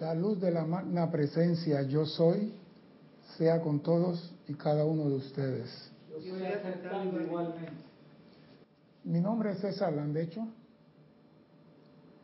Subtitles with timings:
[0.00, 2.52] La luz de la magna presencia yo soy,
[3.36, 5.90] sea con todos y cada uno de ustedes.
[6.24, 7.72] Yo soy aceptando igualmente.
[9.02, 10.46] Mi nombre es César Landecho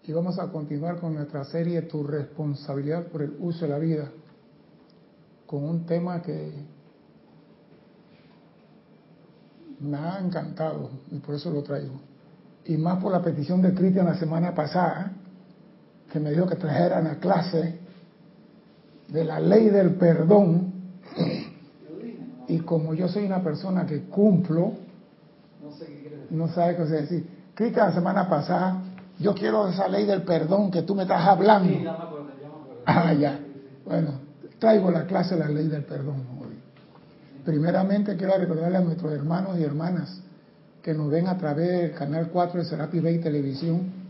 [0.05, 4.09] y vamos a continuar con nuestra serie Tu responsabilidad por el uso de la vida,
[5.47, 6.53] con un tema que
[9.81, 12.01] me ha encantado y por eso lo traigo.
[12.67, 15.13] Y más por la petición de Cristian la semana pasada,
[16.15, 17.77] que me dijo que trajera la clase
[19.09, 20.73] de la ley del perdón.
[22.47, 24.75] Y como yo soy una persona que cumplo,
[26.31, 27.27] no sabe qué decir.
[27.55, 28.81] Cristian, la semana pasada,
[29.19, 31.69] yo quiero esa ley del perdón que tú me estás hablando.
[31.69, 32.83] Sí, ya me acuerdo, ya me acuerdo.
[32.87, 33.41] Ah, ya.
[33.85, 34.11] Bueno,
[34.61, 36.55] traigo la clase de la ley del perdón hoy.
[37.45, 40.21] Primeramente quiero recordarle a nuestros hermanos y hermanas
[40.81, 44.04] que nos ven a través del canal 4 de Serapi Bay Televisión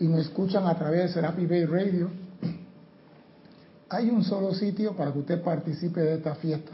[0.00, 2.10] y nos escuchan a través de Serapi Bay Radio,
[3.90, 6.72] hay un solo sitio para que usted participe de esta fiesta.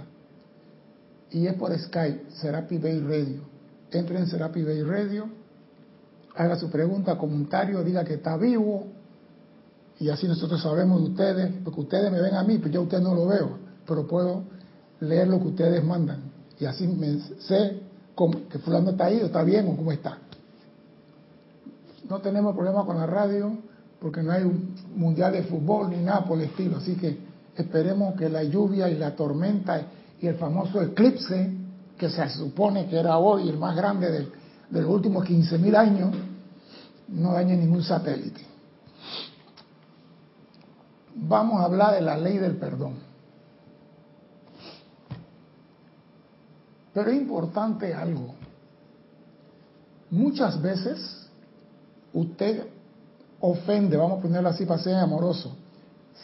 [1.33, 3.41] Y es por Skype, Serapi Bay Radio.
[3.91, 5.29] Entre en Serapi Bay Radio,
[6.37, 8.87] haga su pregunta, comentario, diga que está vivo.
[9.99, 12.85] Y así nosotros sabemos de ustedes, porque ustedes me ven a mí, pero yo a
[12.85, 14.45] usted no lo veo, pero puedo
[15.01, 16.21] leer lo que ustedes mandan.
[16.61, 17.81] Y así me sé
[18.15, 20.19] cómo, que fulano está ahí, o está bien, o cómo está.
[22.09, 23.57] No tenemos problema con la radio
[24.01, 26.77] porque no hay un mundial de fútbol ni nada por el estilo.
[26.77, 27.19] Así que
[27.57, 29.81] esperemos que la lluvia y la tormenta
[30.21, 31.53] y el famoso eclipse,
[31.99, 34.29] que se supone que era hoy el más grande de,
[34.71, 36.15] de los últimos 15.000 años,
[37.09, 38.43] no dañe ningún satélite.
[41.15, 42.95] Vamos a hablar de la ley del perdón.
[46.93, 48.35] Pero es importante algo.
[50.11, 51.26] Muchas veces
[52.17, 52.67] usted
[53.41, 55.55] ofende, vamos a ponerlo así para ser amoroso,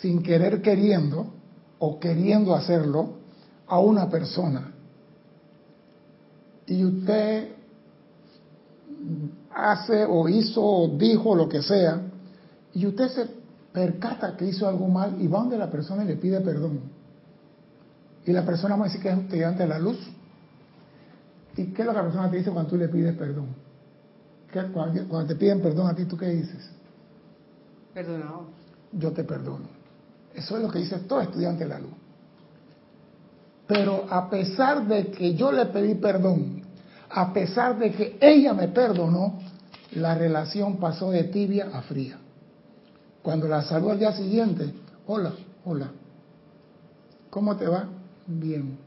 [0.01, 1.27] sin querer queriendo
[1.79, 3.11] o queriendo hacerlo
[3.67, 4.73] a una persona.
[6.67, 7.49] Y usted
[9.55, 12.00] hace o hizo o dijo lo que sea,
[12.72, 13.27] y usted se
[13.72, 16.81] percata que hizo algo mal y va donde la persona y le pide perdón.
[18.25, 19.99] Y la persona va a decir que es estudiante de la luz.
[21.56, 23.49] ¿Y qué es lo que la persona te dice cuando tú le pides perdón?
[24.53, 26.71] Cuando te piden perdón a ti, ¿tú qué dices?
[27.95, 28.47] Perdonado.
[28.93, 29.67] Yo te perdono.
[30.35, 31.93] Eso es lo que dice todo estudiante de la luz.
[33.67, 36.63] Pero a pesar de que yo le pedí perdón,
[37.09, 39.41] a pesar de que ella me perdonó,
[39.93, 42.19] la relación pasó de tibia a fría.
[43.23, 44.75] Cuando la saludó al día siguiente,
[45.07, 45.33] hola,
[45.65, 45.91] hola,
[47.31, 47.87] ¿cómo te va?
[48.27, 48.79] Bien.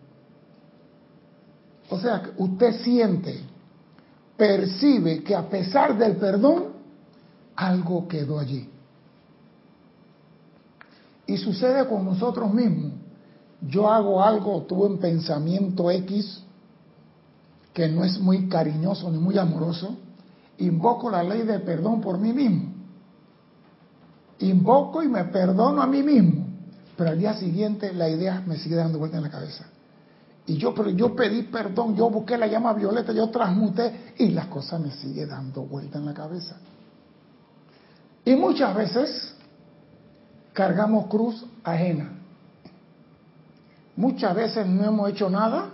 [1.89, 3.39] O sea, usted siente
[4.37, 6.65] percibe que a pesar del perdón,
[7.55, 8.69] algo quedó allí.
[11.27, 12.91] Y sucede con nosotros mismos.
[13.61, 16.43] Yo hago algo, tuve un pensamiento X
[17.73, 19.97] que no es muy cariñoso ni muy amoroso,
[20.59, 22.73] invoco la ley de perdón por mí mismo.
[24.39, 26.45] Invoco y me perdono a mí mismo.
[26.95, 29.65] Pero al día siguiente la idea me sigue dando vuelta en la cabeza.
[30.47, 34.45] Y yo, pero yo pedí perdón, yo busqué la llama violeta, yo transmuté y las
[34.47, 36.57] cosas me siguen dando vuelta en la cabeza.
[38.23, 39.35] Y muchas veces
[40.53, 42.11] cargamos cruz ajena.
[43.95, 45.69] Muchas veces no hemos hecho nada,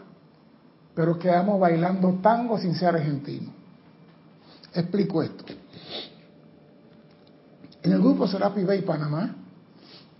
[0.95, 3.51] pero quedamos bailando tango sin ser argentino.
[4.73, 5.43] Explico esto.
[7.83, 9.35] En el grupo Serapi Bay Panamá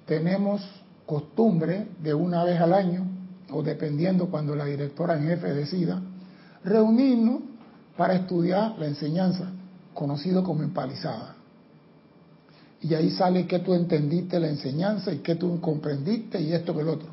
[0.05, 0.61] tenemos
[1.05, 3.10] costumbre de una vez al año
[3.51, 6.01] o dependiendo cuando la directora en jefe decida,
[6.63, 7.41] reunirnos
[7.97, 9.51] para estudiar la enseñanza,
[9.93, 11.35] conocido como empalizada.
[12.81, 16.81] Y ahí sale que tú entendiste la enseñanza y que tú comprendiste y esto que
[16.81, 17.09] el otro.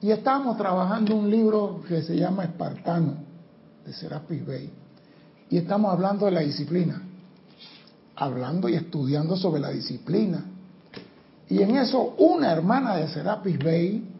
[0.00, 3.14] Y estamos trabajando un libro que se llama Espartano,
[3.84, 4.70] de Serapis Bay.
[5.50, 7.02] Y estamos hablando de la disciplina.
[8.16, 10.44] Hablando y estudiando sobre la disciplina.
[11.48, 14.13] Y en eso una hermana de Serapis Bay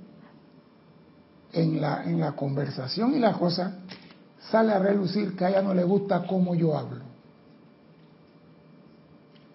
[1.55, 3.77] en la, en la conversación y la cosa,
[4.51, 7.05] sale a relucir que a ella no le gusta cómo yo hablo.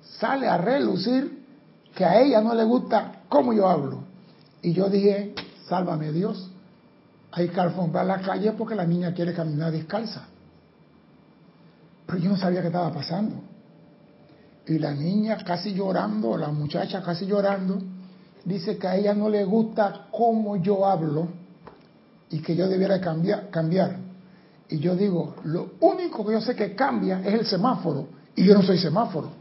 [0.02, 1.46] Sale a relucir
[1.96, 4.04] que a ella no le gusta cómo yo hablo.
[4.62, 5.34] Y yo dije,
[5.68, 6.50] sálvame Dios,
[7.32, 10.24] hay que alfombrar la calle porque la niña quiere caminar descalza.
[12.06, 13.36] Pero yo no sabía qué estaba pasando.
[14.68, 17.80] Y la niña casi llorando, la muchacha casi llorando,
[18.46, 21.39] dice que a ella no le gusta cómo yo hablo
[22.30, 23.98] y que yo debiera cambiar, cambiar.
[24.70, 28.54] Y yo digo, lo único que yo sé que cambia es el semáforo, y yo
[28.54, 29.32] no soy semáforo.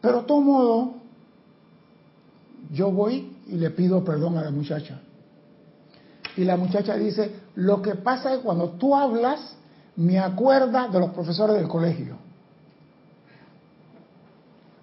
[0.00, 0.94] Pero de todo modo,
[2.70, 5.00] yo voy y le pido perdón a la muchacha.
[6.36, 9.56] Y la muchacha dice, lo que pasa es cuando tú hablas,
[9.96, 12.16] me acuerda de los profesores del colegio.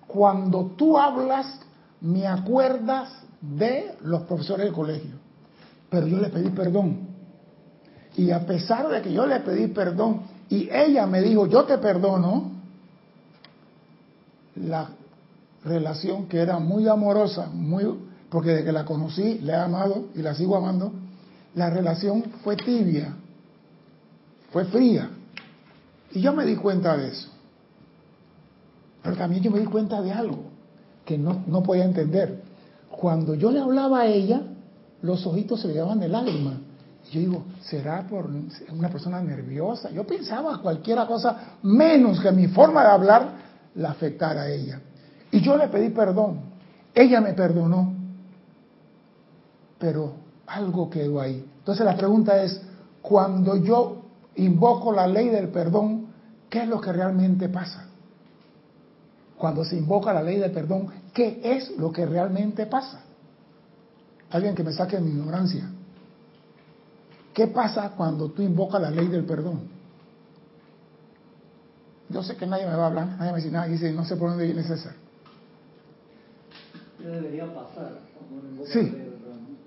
[0.08, 1.60] Cuando tú hablas,
[2.02, 3.10] me acuerdas
[3.42, 5.16] de los profesores del colegio.
[5.90, 7.10] Pero yo le pedí perdón.
[8.16, 11.78] Y a pesar de que yo le pedí perdón y ella me dijo, yo te
[11.78, 12.52] perdono,
[14.56, 14.90] la
[15.64, 17.86] relación que era muy amorosa, muy
[18.30, 20.94] porque desde que la conocí, la he amado y la sigo amando,
[21.54, 23.14] la relación fue tibia,
[24.52, 25.10] fue fría.
[26.12, 27.30] Y yo me di cuenta de eso.
[29.04, 30.44] Pero también yo me di cuenta de algo
[31.04, 32.41] que no, no podía entender.
[33.02, 34.44] Cuando yo le hablaba a ella,
[35.02, 36.54] los ojitos se le llevaban de lágrimas.
[37.12, 38.30] Yo digo, ¿será por
[38.72, 39.90] una persona nerviosa?
[39.90, 43.30] Yo pensaba cualquier cosa menos que mi forma de hablar
[43.74, 44.80] la afectara a ella.
[45.32, 46.42] Y yo le pedí perdón.
[46.94, 47.92] Ella me perdonó.
[49.80, 50.14] Pero
[50.46, 51.44] algo quedó ahí.
[51.58, 52.62] Entonces la pregunta es,
[53.02, 54.04] cuando yo
[54.36, 56.06] invoco la ley del perdón,
[56.52, 57.88] ¿qué es lo que realmente pasa?
[59.40, 63.04] Cuando se invoca la ley del perdón, ¿qué es lo que realmente pasa?
[64.30, 65.70] Alguien que me saque de mi ignorancia.
[67.34, 69.62] ¿Qué pasa cuando tú invocas la ley del perdón?
[72.10, 74.18] Yo sé que nadie me va a hablar, nadie me decir nada, dice, no sé
[74.18, 74.94] por dónde viene César.
[76.98, 78.00] ¿Qué debería pasar?
[78.66, 78.94] Sí,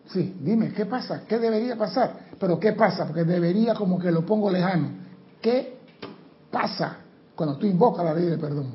[0.06, 1.25] sí, dime, ¿qué pasa?
[1.26, 2.26] ¿Qué debería pasar?
[2.38, 3.06] Pero ¿qué pasa?
[3.06, 4.90] Porque debería como que lo pongo lejano.
[5.40, 5.79] ¿Qué
[6.50, 6.99] pasa
[7.35, 8.75] cuando tú invocas la ley del perdón?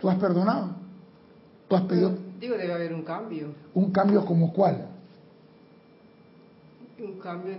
[0.00, 0.79] ¿Tú has perdonado?
[1.70, 2.12] ¿Tú has pedido?
[2.40, 3.54] Digo, debe haber un cambio.
[3.74, 4.88] ¿Un cambio como cuál?
[6.98, 7.58] Un cambio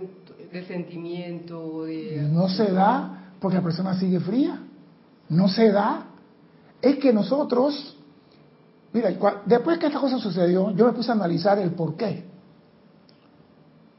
[0.52, 2.28] de sentimiento, de...
[2.30, 4.60] No se da porque la persona sigue fría.
[5.30, 6.08] No se da.
[6.82, 7.96] Es que nosotros,
[8.92, 9.16] mira,
[9.46, 12.26] después que esta cosa sucedió, yo me puse a analizar el por qué.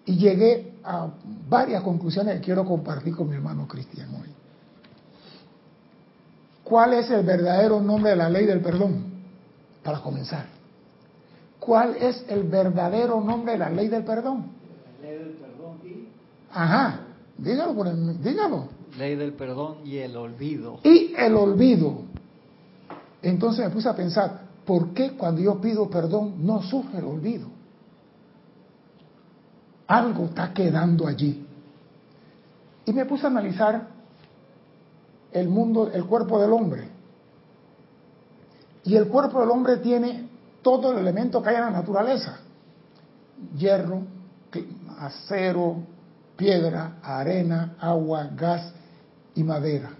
[0.06, 1.08] Y llegué a
[1.50, 4.30] varias conclusiones que quiero compartir con mi hermano Cristian hoy.
[6.64, 9.13] ¿Cuál es el verdadero nombre de la ley del perdón?
[9.84, 10.46] Para comenzar.
[11.60, 14.52] ¿Cuál es el verdadero nombre de la ley del perdón?
[15.02, 16.08] La ley del perdón y...
[16.52, 17.00] Ajá,
[17.38, 18.68] dígalo, por el, dígalo.
[18.98, 20.80] Ley del perdón y el olvido.
[20.84, 22.02] Y el olvido.
[23.22, 27.48] Entonces me puse a pensar, ¿por qué cuando yo pido perdón no surge el olvido?
[29.88, 31.46] Algo está quedando allí.
[32.86, 33.88] Y me puse a analizar
[35.32, 36.93] el mundo, el cuerpo del hombre.
[38.84, 40.30] Y el cuerpo del hombre tiene
[40.62, 42.38] todo el elemento que hay en la naturaleza.
[43.58, 44.04] Hierro,
[45.00, 45.78] acero,
[46.36, 48.74] piedra, arena, agua, gas
[49.36, 49.92] y madera.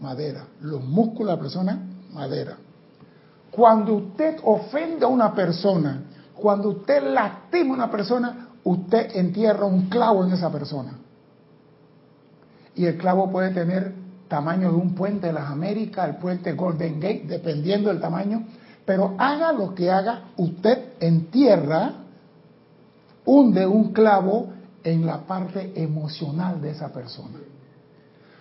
[0.00, 0.44] Madera.
[0.60, 1.78] Los músculos de la persona,
[2.12, 2.56] madera.
[3.50, 6.02] Cuando usted ofende a una persona,
[6.34, 10.92] cuando usted lastima a una persona, usted entierra un clavo en esa persona.
[12.76, 13.92] Y el clavo puede tener
[14.28, 18.44] tamaño de un puente de las Américas, el puente Golden Gate, dependiendo del tamaño.
[18.84, 21.92] Pero haga lo que haga, usted entierra,
[23.24, 24.52] hunde un clavo
[24.84, 27.38] en la parte emocional de esa persona.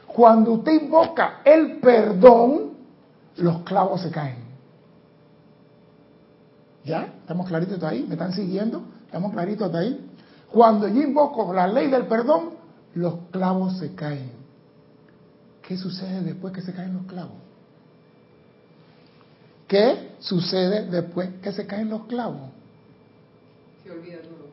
[0.08, 2.72] Cuando usted invoca el perdón,
[3.38, 4.48] los clavos se caen.
[6.86, 7.14] ¿Ya?
[7.20, 8.06] ¿Estamos claritos ahí?
[8.08, 8.84] ¿Me están siguiendo?
[9.06, 10.10] ¿Estamos claritos ahí?
[10.52, 12.52] Cuando yo invoco la ley del perdón,
[12.94, 14.37] los clavos se caen.
[15.68, 17.36] ¿Qué sucede después que se caen los clavos?
[19.68, 22.52] ¿Qué sucede después que se caen los clavos?
[23.84, 24.48] Se olvida todo.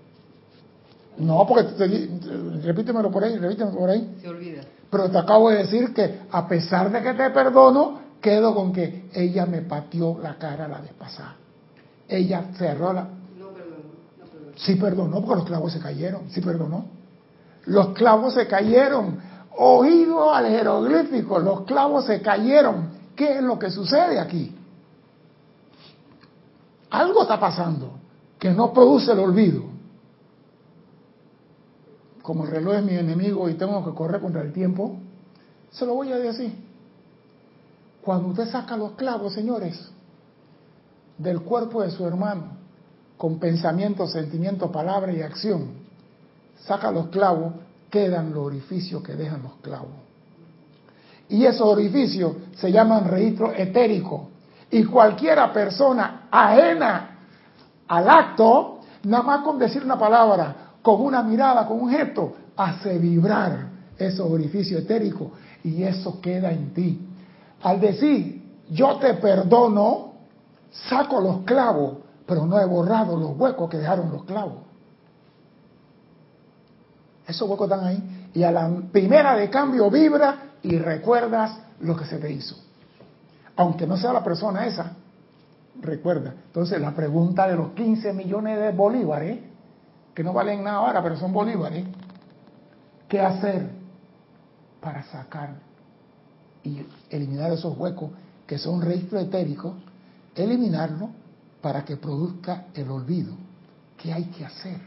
[1.18, 4.16] No, porque te, repítemelo por ahí, repítemelo por ahí.
[4.21, 4.62] Se olvida.
[4.90, 9.09] Pero te acabo de decir que a pesar de que te perdono, quedo con que
[9.12, 11.37] ella me pateó la cara la vez pasada.
[12.09, 13.02] Ella cerró la...
[13.38, 13.83] No, perdón.
[14.18, 14.52] No, perdón.
[14.56, 16.87] Sí perdonó porque los clavos se cayeron, sí perdonó.
[17.66, 19.33] Los clavos se cayeron.
[19.56, 22.90] Oído al jeroglífico, los clavos se cayeron.
[23.14, 24.54] ¿Qué es lo que sucede aquí?
[26.90, 27.92] Algo está pasando
[28.38, 29.62] que no produce el olvido.
[32.23, 34.96] Como el reloj es mi enemigo y tengo que correr contra el tiempo,
[35.70, 36.54] se lo voy a decir.
[38.02, 39.90] Cuando usted saca los clavos, señores,
[41.16, 42.58] del cuerpo de su hermano,
[43.16, 45.68] con pensamiento, sentimiento, palabra y acción,
[46.66, 47.54] saca los clavos,
[47.94, 49.92] quedan los orificios que dejan los clavos.
[51.28, 54.30] Y esos orificios se llaman registro etérico.
[54.68, 57.18] Y cualquiera persona ajena
[57.86, 62.98] al acto, nada más con decir una palabra, con una mirada, con un gesto, hace
[62.98, 65.28] vibrar esos orificios etéricos
[65.62, 67.00] y eso queda en ti.
[67.62, 70.14] Al decir, yo te perdono,
[70.88, 74.74] saco los clavos, pero no he borrado los huecos que dejaron los clavos.
[77.26, 78.31] Esos huecos están ahí.
[78.35, 82.57] Y a la primera de cambio vibra y recuerdas lo que se te hizo.
[83.57, 84.93] Aunque no sea la persona esa,
[85.81, 86.35] recuerda.
[86.47, 89.38] Entonces la pregunta de los 15 millones de bolívares,
[90.14, 91.85] que no valen nada ahora, pero son bolívares,
[93.09, 93.69] ¿qué hacer
[94.81, 95.54] para sacar
[96.62, 98.11] y eliminar esos huecos
[98.47, 99.75] que son registros etéricos?
[100.35, 101.11] Eliminarlo
[101.61, 103.35] para que produzca el olvido.
[103.97, 104.81] ¿Qué hay que hacer?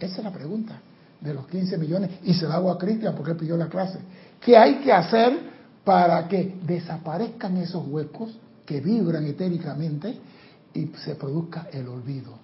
[0.00, 0.80] Esa es la pregunta
[1.22, 4.00] de los 15 millones y se la hago a Cristian porque él pidió la clase.
[4.40, 5.38] ¿Qué hay que hacer
[5.84, 8.36] para que desaparezcan esos huecos
[8.66, 10.18] que vibran etéricamente
[10.74, 12.34] y se produzca el olvido?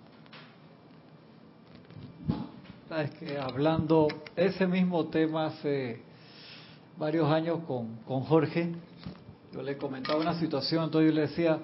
[2.89, 6.01] Sabes que hablando ese mismo tema hace
[6.97, 8.73] varios años con, con Jorge,
[9.53, 11.59] yo le comentaba una situación, entonces yo le decía,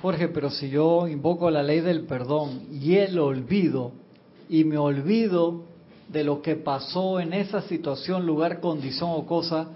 [0.00, 3.92] Jorge, pero si yo invoco la ley del perdón y el olvido,
[4.48, 5.71] y me olvido
[6.12, 9.68] de lo que pasó en esa situación, lugar, condición o cosa,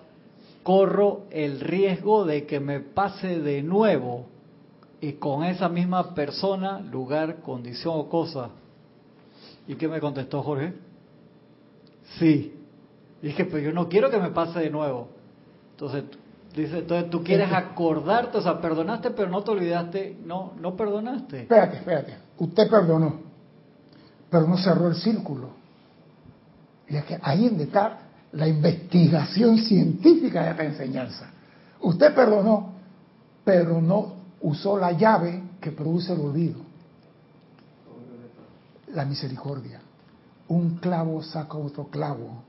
[0.63, 4.27] corro el riesgo de que me pase de nuevo
[5.01, 8.51] y con esa misma persona, lugar, condición o cosa.
[9.67, 10.75] ¿Y qué me contestó Jorge?
[12.19, 12.55] Sí.
[13.23, 15.09] Y dije, pero yo no quiero que me pase de nuevo.
[15.73, 16.05] Entonces,
[16.55, 21.43] dice, entonces tú quieres acordarte, o sea, perdonaste, pero no te olvidaste, no, no perdonaste.
[21.43, 22.17] Espérate, espérate.
[22.39, 23.21] Usted perdonó,
[24.31, 25.66] pero no cerró el círculo.
[26.89, 27.99] Y es que ahí está
[28.33, 31.27] la investigación científica de esta enseñanza.
[31.81, 32.73] Usted perdonó,
[33.45, 36.61] pero no usó la llave que produce el olvido.
[38.95, 39.81] La misericordia.
[40.49, 42.43] Un clavo saca otro clavo.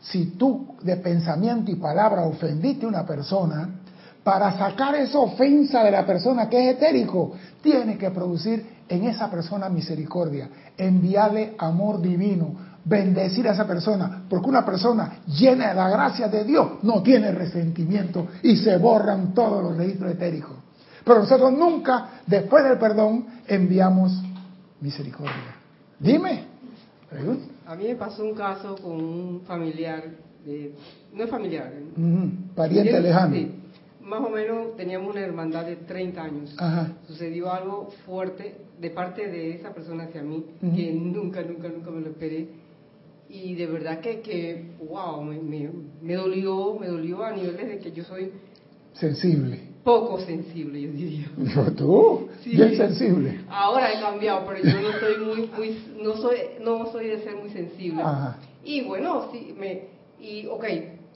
[0.00, 3.80] Si tú de pensamiento y palabra ofendiste a una persona,
[4.24, 9.30] para sacar esa ofensa de la persona que es etérico, tienes que producir en esa
[9.30, 15.88] persona misericordia, enviarle amor divino, bendecir a esa persona, porque una persona llena de la
[15.88, 20.56] gracia de Dios no tiene resentimiento y se borran todos los registros etéricos.
[21.04, 24.22] Pero nosotros nunca, después del perdón, enviamos
[24.80, 25.56] misericordia.
[25.98, 26.44] Dime.
[27.66, 30.02] A mí me pasó un caso con un familiar,
[31.12, 31.72] no es familiar.
[32.54, 33.34] Pariente lejano.
[33.34, 33.54] Sí,
[34.02, 36.56] más o menos teníamos una hermandad de 30 años.
[37.06, 42.00] Sucedió algo fuerte de parte de esa persona hacia mí que nunca, nunca, nunca me
[42.00, 42.63] lo esperé
[43.34, 45.40] y de verdad que, que wow, me,
[46.00, 48.30] me, dolió, me dolió a niveles de que yo soy
[48.92, 49.60] sensible.
[49.82, 51.30] Poco sensible, yo diría.
[51.76, 52.28] ¿Tú?
[52.46, 53.40] Bien sensible.
[53.50, 57.34] Ahora he cambiado, pero yo no soy muy, muy no soy, no soy de ser
[57.34, 58.04] muy sensible.
[58.62, 59.88] Y bueno, sí, me,
[60.20, 60.64] y ok,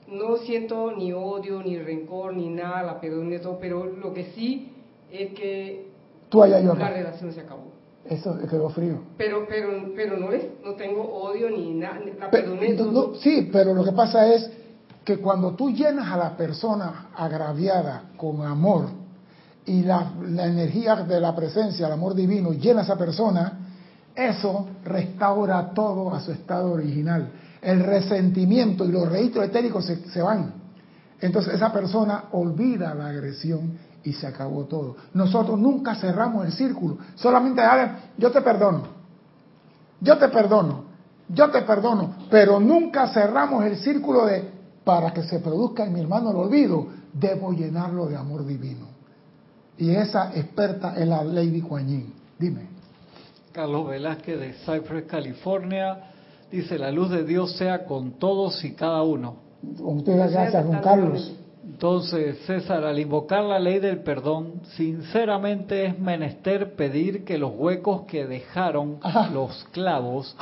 [0.09, 4.25] no siento ni odio, ni rencor, ni nada, la perdón de todo, pero lo que
[4.35, 4.73] sí
[5.13, 5.87] es que
[6.29, 7.78] Tú la relación se acabó.
[8.09, 9.03] Eso quedó frío.
[9.19, 12.77] Pero, pero, pero no, les, no tengo odio ni nada, la perdoné.
[13.21, 14.51] sí, pero lo que pasa es
[15.05, 18.87] que cuando tú llenas a la persona agraviada con amor
[19.67, 23.59] y la, la energía de la presencia, el amor divino, llena a esa persona,
[24.15, 27.31] eso restaura todo a su estado original.
[27.61, 30.55] El resentimiento y los registros etéricos se, se van.
[31.21, 34.97] Entonces esa persona olvida la agresión y se acabó todo.
[35.13, 37.63] Nosotros nunca cerramos el círculo, solamente
[38.17, 38.83] yo te perdono,
[40.01, 40.85] yo te perdono,
[41.29, 46.01] yo te perdono, pero nunca cerramos el círculo de para que se produzca en mi
[46.01, 48.87] hermano el olvido, debo llenarlo de amor divino.
[49.77, 51.87] Y esa experta es la Lady Kuan
[52.39, 52.69] Dime.
[53.53, 56.11] Carlos Velázquez de Cypress, California,
[56.51, 59.37] dice, la luz de Dios sea con todos y cada uno.
[59.77, 61.35] Con ustedes gracias, con Carlos.
[61.71, 68.03] Entonces, César, al invocar la ley del perdón, sinceramente es menester pedir que los huecos
[68.07, 68.99] que dejaron
[69.33, 70.35] los clavos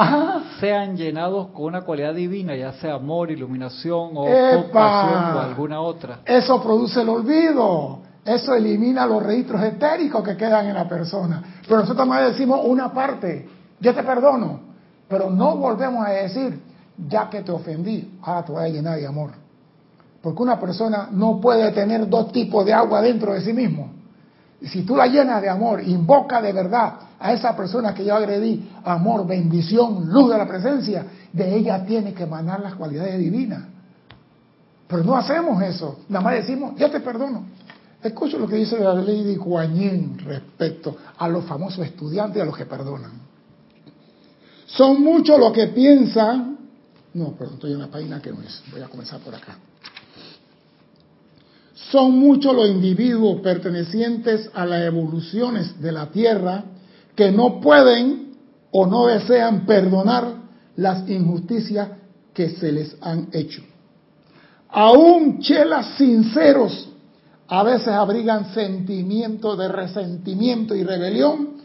[0.60, 6.20] sean llenados con una cualidad divina, ya sea amor, iluminación o compasión o alguna otra.
[6.24, 7.98] Eso produce el olvido.
[8.24, 11.60] Eso elimina los registros etéricos que quedan en la persona.
[11.66, 13.48] Pero nosotros más decimos una parte,
[13.80, 14.60] yo te perdono,
[15.08, 16.60] pero no volvemos a decir,
[17.08, 19.45] ya que te ofendí, ahora te voy a llenar de amor.
[20.26, 23.92] Porque una persona no puede tener dos tipos de agua dentro de sí mismo.
[24.60, 28.68] Si tú la llenas de amor, invoca de verdad a esa persona que yo agredí,
[28.82, 33.66] amor, bendición, luz de la presencia, de ella tiene que emanar las cualidades divinas.
[34.88, 36.00] Pero no hacemos eso.
[36.08, 37.44] Nada más decimos, yo te perdono.
[38.02, 42.56] Escucho lo que dice la Lady Guanyin respecto a los famosos estudiantes y a los
[42.56, 43.12] que perdonan.
[44.66, 46.58] Son muchos los que piensan.
[47.14, 48.60] No, pero estoy en la página que no es.
[48.72, 49.56] Voy a comenzar por acá.
[51.96, 56.62] Son muchos los individuos pertenecientes a las evoluciones de la Tierra
[57.14, 58.34] que no pueden
[58.70, 60.34] o no desean perdonar
[60.76, 61.88] las injusticias
[62.34, 63.62] que se les han hecho.
[64.68, 66.90] Aún chelas sinceros
[67.48, 71.62] a veces abrigan sentimientos de resentimiento y rebelión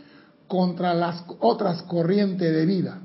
[0.47, 3.01] contra las otras corrientes de vida.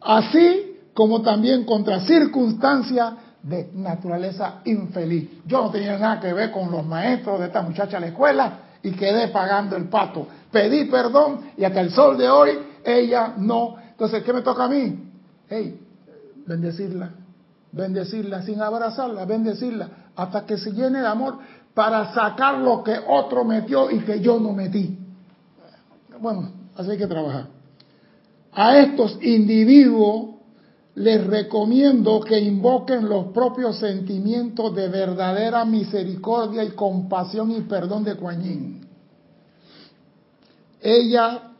[0.00, 5.42] Así como también contra circunstancias de naturaleza infeliz.
[5.46, 8.52] Yo no tenía nada que ver con los maestros de esta muchacha a la escuela
[8.82, 10.26] y quedé pagando el pato.
[10.50, 13.76] Pedí perdón y hasta el sol de hoy ella no.
[13.90, 15.10] Entonces, ¿qué me toca a mí?
[15.48, 15.80] Hey,
[16.46, 17.10] bendecirla,
[17.72, 21.38] bendecirla sin abrazarla, bendecirla hasta que se llene de amor
[21.74, 24.98] para sacar lo que otro metió y que yo no metí.
[26.20, 27.46] Bueno, así hay que trabajar.
[28.52, 30.39] A estos individuos
[30.94, 38.16] les recomiendo que invoquen los propios sentimientos de verdadera misericordia y compasión y perdón de
[38.16, 38.80] Kuan
[40.80, 41.52] Ella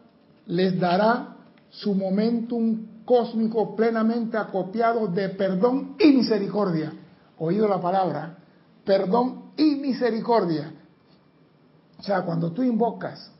[0.46, 1.36] les dará
[1.70, 6.92] su momentum cósmico plenamente acopiado de perdón y misericordia.
[7.38, 8.36] Oído la palabra,
[8.84, 10.72] perdón y misericordia.
[11.98, 13.30] O sea, cuando tú invocas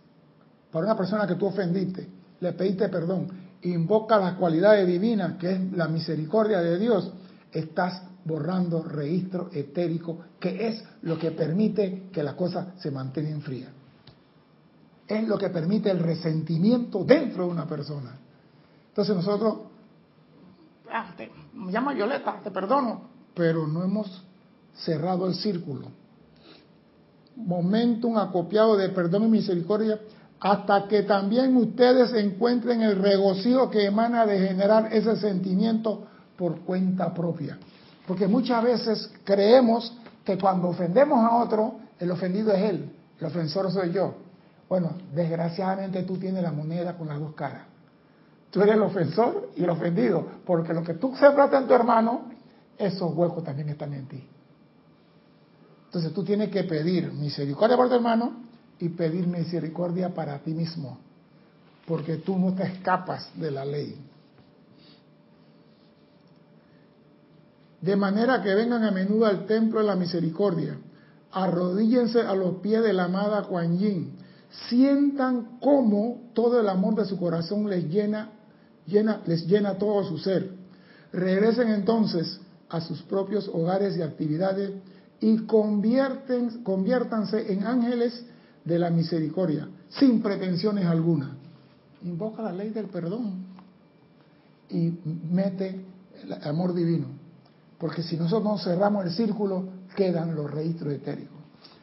[0.70, 2.08] para una persona que tú ofendiste,
[2.40, 3.28] le pediste perdón,
[3.62, 7.12] invoca las cualidades divinas, que es la misericordia de Dios,
[7.52, 13.42] estás borrando registro etérico, que es lo que permite que la cosa se mantenga en
[13.42, 13.68] fría.
[15.06, 18.16] Es lo que permite el resentimiento dentro de una persona.
[18.88, 19.58] Entonces nosotros,
[20.90, 21.14] ah,
[21.54, 23.02] me llama Violeta, te perdono,
[23.34, 24.22] pero no hemos
[24.74, 25.88] cerrado el círculo.
[27.36, 29.98] Momentum acopiado de perdón y misericordia
[30.40, 36.06] hasta que también ustedes encuentren el regocijo que emana de generar ese sentimiento
[36.36, 37.58] por cuenta propia.
[38.06, 39.94] Porque muchas veces creemos
[40.24, 44.14] que cuando ofendemos a otro, el ofendido es él, el ofensor soy yo.
[44.68, 47.64] Bueno, desgraciadamente tú tienes la moneda con las dos caras.
[48.50, 52.22] Tú eres el ofensor y el ofendido, porque lo que tú sembraste en tu hermano,
[52.78, 54.26] esos huecos también están en ti.
[55.86, 58.49] Entonces tú tienes que pedir misericordia por tu hermano
[58.80, 60.98] y pedir misericordia para ti mismo,
[61.86, 63.94] porque tú no te escapas de la ley.
[67.80, 70.78] De manera que vengan a menudo al templo de la misericordia,
[71.32, 74.16] arrodíllense a los pies de la amada Kuan Yin,
[74.68, 78.30] sientan cómo todo el amor de su corazón les llena,
[79.26, 80.52] les llena todo su ser.
[81.12, 84.72] Regresen entonces a sus propios hogares y actividades
[85.20, 88.24] y convierten, conviértanse en ángeles
[88.64, 91.36] de la misericordia, sin pretensiones alguna.
[92.02, 93.44] Invoca la ley del perdón
[94.70, 94.92] y
[95.30, 95.84] mete
[96.22, 97.06] el amor divino.
[97.78, 99.64] Porque si nosotros no cerramos el círculo,
[99.96, 101.38] quedan los registros etéricos.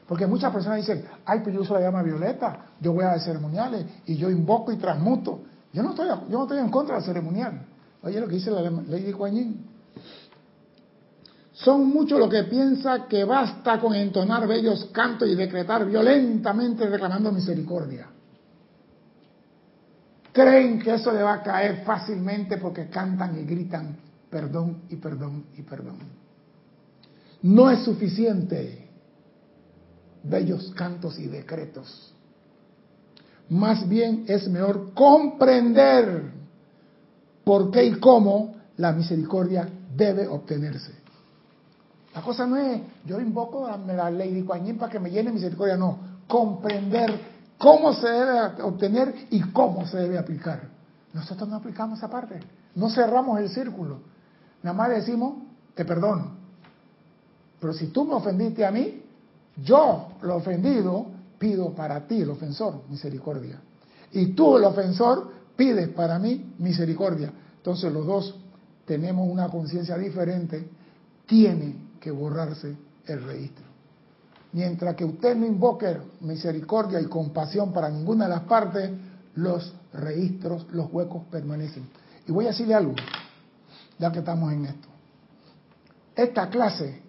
[0.07, 3.85] Porque muchas personas dicen, ay, pero yo uso la llama violeta, yo voy a ceremoniales
[4.05, 5.41] y yo invoco y transmuto.
[5.73, 7.65] Yo no estoy, yo no estoy en contra del ceremonial.
[8.03, 9.65] Oye lo que dice la ley de Kuan
[11.57, 17.31] son muchos los que piensan que basta con entonar bellos cantos y decretar violentamente reclamando
[17.31, 18.07] misericordia.
[20.31, 23.97] Creen que eso le va a caer fácilmente porque cantan y gritan
[24.29, 25.97] perdón y perdón y perdón.
[27.41, 28.87] No es suficiente
[30.21, 32.13] bellos cantos y decretos.
[33.49, 36.33] Más bien es mejor comprender
[37.43, 41.06] por qué y cómo la misericordia debe obtenerse.
[42.17, 45.77] La cosa no es, yo invoco a la de Kuan para que me llene misericordia,
[45.77, 45.99] no.
[46.27, 47.11] Comprender
[47.59, 50.63] cómo se debe obtener y cómo se debe aplicar.
[51.13, 52.39] Nosotros no aplicamos esa parte,
[52.73, 53.99] no cerramos el círculo.
[54.63, 55.43] Nada más decimos,
[55.75, 56.31] te perdono.
[57.59, 58.99] Pero si tú me ofendiste a mí,
[59.63, 61.05] yo, lo ofendido,
[61.37, 63.61] pido para ti, el ofensor, misericordia.
[64.11, 67.31] Y tú, el ofensor, pides para mí misericordia.
[67.57, 68.35] Entonces los dos
[68.85, 70.67] tenemos una conciencia diferente,
[71.27, 72.73] tiene que borrarse
[73.05, 73.65] el registro.
[74.53, 78.91] Mientras que usted no invoque misericordia y compasión para ninguna de las partes,
[79.35, 81.85] los registros, los huecos permanecen.
[82.25, 82.95] Y voy a decirle algo,
[83.99, 84.87] ya que estamos en esto.
[86.15, 87.01] Esta clase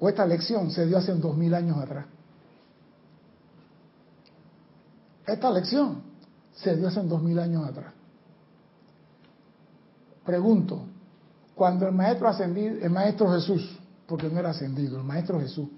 [0.00, 2.06] o esta lección se dio hace dos mil años atrás.
[5.26, 6.00] Esta lección
[6.54, 7.92] se dio hace dos mil años atrás.
[10.24, 10.86] Pregunto,
[11.54, 15.68] cuando el maestro ascendido, el maestro Jesús, porque no era ascendido, el Maestro Jesús.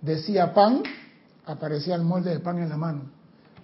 [0.00, 0.82] Decía pan,
[1.46, 3.02] aparecía el molde de pan en la mano.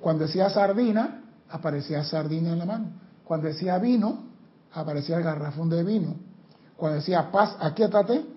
[0.00, 2.86] Cuando decía sardina, aparecía sardina en la mano.
[3.24, 4.24] Cuando decía vino,
[4.72, 6.16] aparecía el garrafón de vino.
[6.76, 8.34] Cuando decía paz, aquíétate,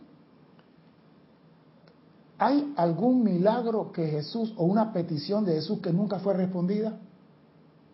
[2.40, 7.00] ¿Hay algún milagro que Jesús o una petición de Jesús que nunca fue respondida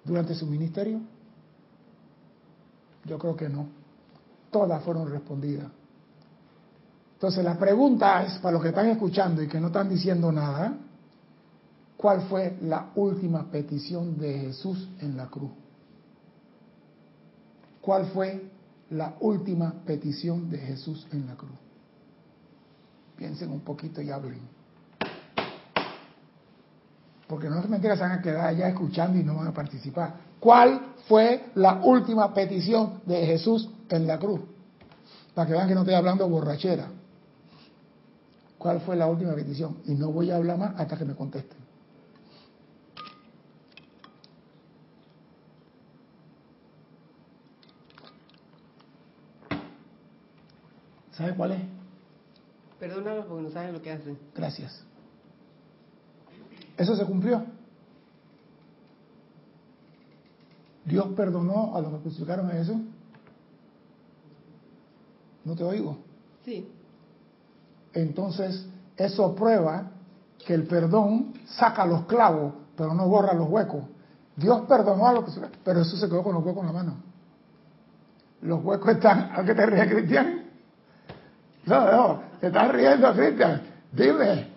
[0.04, 1.00] durante su ministerio?
[3.06, 3.68] Yo creo que no.
[4.52, 5.68] Todas fueron respondidas.
[7.24, 10.74] Entonces la pregunta es, para los que están escuchando y que no están diciendo nada,
[11.96, 15.52] ¿cuál fue la última petición de Jesús en la cruz?
[17.80, 18.52] ¿Cuál fue
[18.90, 21.54] la última petición de Jesús en la cruz?
[23.16, 24.42] Piensen un poquito y hablen.
[27.26, 30.16] Porque no es mentira, se van a quedar allá escuchando y no van a participar.
[30.42, 34.42] ¿Cuál fue la última petición de Jesús en la cruz?
[35.34, 36.90] Para que vean que no estoy hablando borrachera.
[38.64, 39.80] ¿Cuál fue la última petición?
[39.84, 41.58] Y no voy a hablar más hasta que me contesten.
[51.12, 51.62] ¿Sabe cuál es?
[52.80, 54.18] Perdónalos porque no saben lo que hacen.
[54.34, 54.86] Gracias.
[56.78, 57.46] ¿Eso se cumplió?
[60.86, 62.78] ¿Dios perdonó a los que crucificaron a Jesús?
[65.44, 65.98] ¿No te oigo?
[66.46, 66.66] Sí.
[67.94, 69.92] Entonces, eso prueba
[70.46, 73.84] que el perdón saca los clavos, pero no borra los huecos.
[74.36, 76.96] Dios perdonó a los que pero Jesús se quedó con los huecos en la mano.
[78.42, 80.44] Los huecos están, ¿a qué te ríes, Cristian?
[81.66, 83.62] No, no, te estás riendo, Cristian.
[83.92, 84.52] Dime.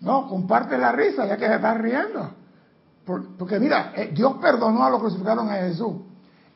[0.00, 2.30] No, comparte la risa ya que te estás riendo.
[3.38, 5.96] Porque mira, eh, Dios perdonó a los que crucificaron a Jesús.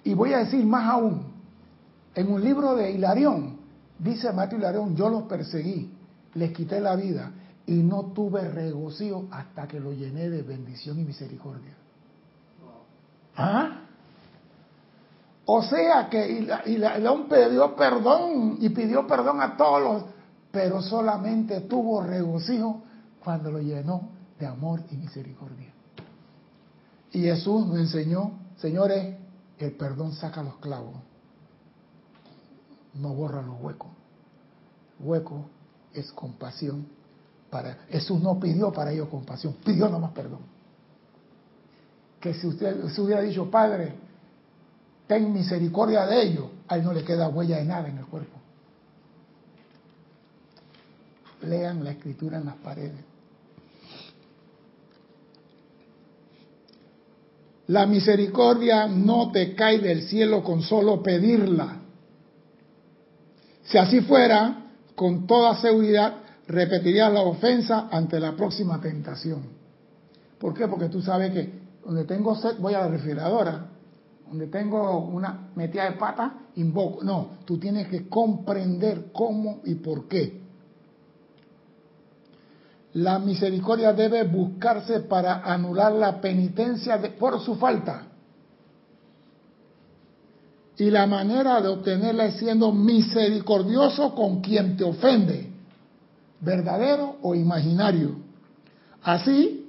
[0.04, 1.32] Y voy a decir más aún.
[2.14, 3.57] En un libro de Hilarión,
[3.98, 5.90] dice Mateo Hilarión, yo los perseguí,
[6.34, 7.32] les quité la vida
[7.66, 11.74] y no tuve regocijo hasta que lo llené de bendición y misericordia.
[13.36, 13.82] ¿Ah?
[15.50, 20.04] O sea que León pidió perdón y pidió perdón a todos los,
[20.50, 22.82] pero solamente tuvo regocijo
[23.22, 25.72] cuando lo llenó de amor y misericordia.
[27.12, 29.16] Y Jesús nos enseñó, señores,
[29.58, 30.94] el perdón saca los clavos,
[32.94, 33.90] no borra los huecos.
[35.00, 35.46] Hueco
[35.94, 36.86] es compasión
[37.50, 40.40] para Jesús no pidió para ellos compasión, pidió nomás perdón.
[42.20, 43.94] Que si usted se hubiera dicho, Padre,
[45.06, 48.36] ten misericordia de ellos, a él no le queda huella de nada en el cuerpo.
[51.42, 53.04] Lean la escritura en las paredes.
[57.68, 61.77] La misericordia no te cae del cielo con solo pedirla.
[63.70, 66.14] Si así fuera, con toda seguridad
[66.46, 69.42] repetirías la ofensa ante la próxima tentación.
[70.38, 70.66] ¿Por qué?
[70.66, 71.52] Porque tú sabes que
[71.84, 73.68] donde tengo sed voy a la refrigeradora
[74.28, 77.02] donde tengo una metida de pata, invoco.
[77.02, 80.42] No, tú tienes que comprender cómo y por qué.
[82.94, 88.07] La misericordia debe buscarse para anular la penitencia por su falta.
[90.78, 95.50] Y la manera de obtenerla es siendo misericordioso con quien te ofende,
[96.40, 98.16] verdadero o imaginario.
[99.02, 99.66] Así,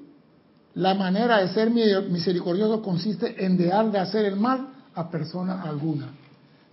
[0.75, 6.05] la manera de ser misericordioso consiste en dejar de hacer el mal a persona alguna.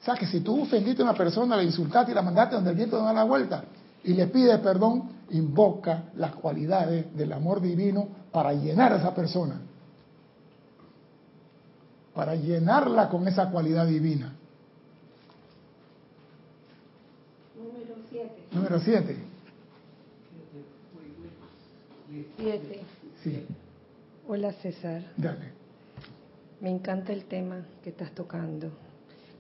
[0.01, 2.71] O sea que si tú ofendiste a una persona, la insultaste y la mandaste donde
[2.71, 3.65] el viento no da la vuelta
[4.05, 9.61] y le pides perdón, invoca las cualidades del amor divino para llenar a esa persona.
[12.17, 14.33] Para llenarla con esa cualidad divina.
[17.55, 18.31] Número 7.
[18.53, 19.17] Número 7.
[22.39, 22.81] 7.
[23.23, 23.47] Sí.
[24.27, 25.03] Hola César.
[25.19, 25.53] Dale.
[26.63, 28.71] Me encanta el tema que estás tocando,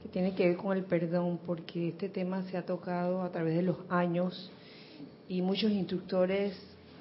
[0.03, 3.57] que tiene que ver con el perdón, porque este tema se ha tocado a través
[3.57, 4.51] de los años
[5.31, 6.55] y muchos instructores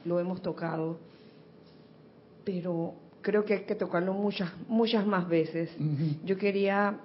[0.05, 0.97] lo hemos tocado,
[2.45, 2.93] pero
[3.25, 5.71] creo que hay que tocarlo muchas, muchas más veces.
[6.23, 6.99] Yo quería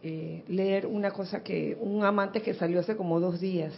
[0.00, 3.74] eh, leer una cosa que un amante que salió hace como dos días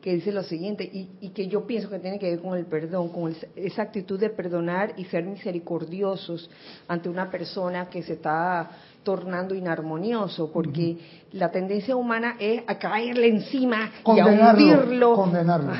[0.00, 3.08] que dice lo siguiente, y, que yo pienso que tiene que ver con el perdón,
[3.08, 6.48] con esa actitud de perdonar y ser misericordiosos
[6.86, 8.70] ante una persona que se está
[9.02, 10.98] tornando inarmonioso, porque
[11.32, 15.14] la tendencia humana es a caerle encima y a hundirlo.
[15.14, 15.72] Condenarlo.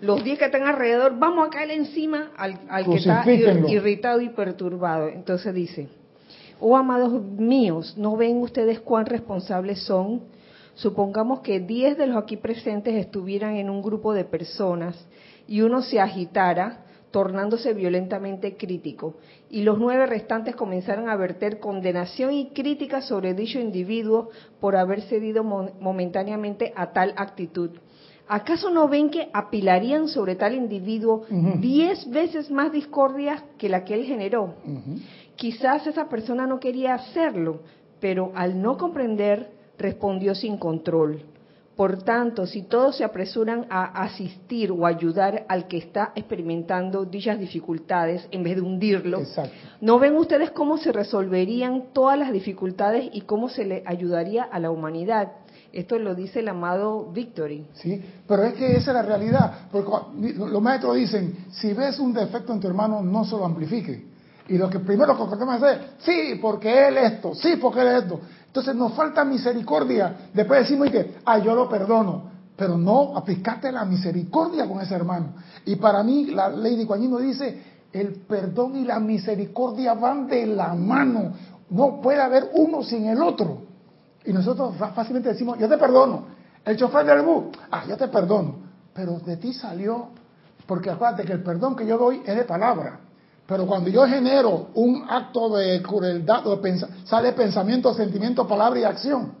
[0.00, 4.28] Los diez que están alrededor, vamos a caerle encima al, al que está irritado y
[4.28, 5.08] perturbado.
[5.08, 5.88] Entonces dice,
[6.60, 10.22] oh amados míos, ¿no ven ustedes cuán responsables son?
[10.74, 14.96] Supongamos que 10 de los aquí presentes estuvieran en un grupo de personas
[15.46, 19.14] y uno se agitara, tornándose violentamente crítico,
[19.48, 25.02] y los nueve restantes comenzaran a verter condenación y crítica sobre dicho individuo por haber
[25.02, 27.70] cedido momentáneamente a tal actitud.
[28.26, 31.24] ¿acaso no ven que apilarían sobre tal individuo
[31.60, 34.54] diez veces más discordia que la que él generó?
[35.36, 37.60] Quizás esa persona no quería hacerlo,
[38.00, 41.24] pero al no comprender respondió sin control.
[41.76, 47.38] Por tanto, si todos se apresuran a asistir o ayudar al que está experimentando dichas
[47.38, 49.22] dificultades en vez de hundirlo,
[49.80, 54.60] ¿no ven ustedes cómo se resolverían todas las dificultades y cómo se le ayudaría a
[54.60, 55.32] la humanidad?
[55.72, 57.66] Esto lo dice el amado Victory.
[57.74, 59.68] Sí, pero es que esa es la realidad.
[59.72, 59.90] Porque
[60.38, 64.14] los maestros dicen, si ves un defecto en tu hermano, no se lo amplifique.
[64.46, 68.20] Y lo que primero que hacer, sí, porque él esto, sí, porque él esto.
[68.54, 70.28] Entonces nos falta misericordia.
[70.32, 72.30] Después decimos que, ah, yo lo perdono.
[72.54, 75.34] Pero no aplicaste la misericordia con ese hermano.
[75.64, 77.60] Y para mí, la ley de Coañino dice,
[77.92, 81.32] el perdón y la misericordia van de la mano.
[81.70, 83.62] No puede haber uno sin el otro.
[84.24, 86.26] Y nosotros fácilmente decimos, yo te perdono.
[86.64, 88.54] El chofer del bus, ah, yo te perdono.
[88.94, 90.10] Pero de ti salió,
[90.64, 93.00] porque acuérdate que el perdón que yo doy es de palabra.
[93.46, 96.44] Pero cuando yo genero un acto de crueldad,
[97.04, 99.32] sale pensamiento, sentimiento, palabra y acción.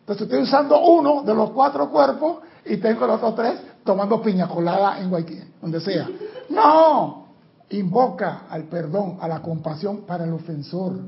[0.00, 4.48] Entonces estoy usando uno de los cuatro cuerpos y tengo los otros tres tomando piña
[4.48, 6.08] colada en Guayquí, donde sea.
[6.50, 7.28] No,
[7.70, 10.98] invoca al perdón, a la compasión para el ofensor.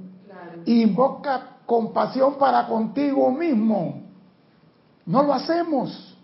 [0.66, 4.02] Invoca compasión para contigo mismo.
[5.04, 6.16] No lo hacemos.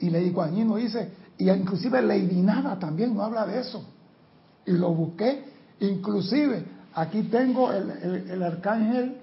[0.00, 3.84] Y Lady Kuan dice, y inclusive Lady Nada también no habla de eso
[4.68, 5.44] y lo busqué.
[5.80, 9.20] Inclusive, aquí tengo el, arcángel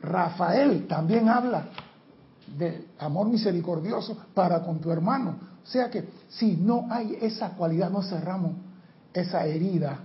[0.00, 1.68] Rafael, también habla
[2.56, 5.36] de amor misericordioso para con tu hermano.
[5.64, 8.52] O sea que si no hay esa cualidad, no cerramos
[9.12, 9.98] esa herida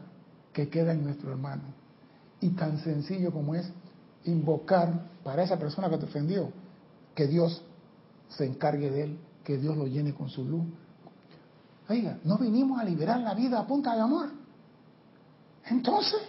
[0.54, 1.64] que queda en nuestro hermano.
[2.40, 3.70] Y tan sencillo como es
[4.26, 6.50] invocar para esa persona que te ofendió,
[7.14, 7.62] que Dios
[8.30, 10.66] se encargue de él, que Dios lo llene con su luz,
[12.24, 14.30] No vinimos a liberar la vida a punta de amor.
[15.66, 16.22] Entonces,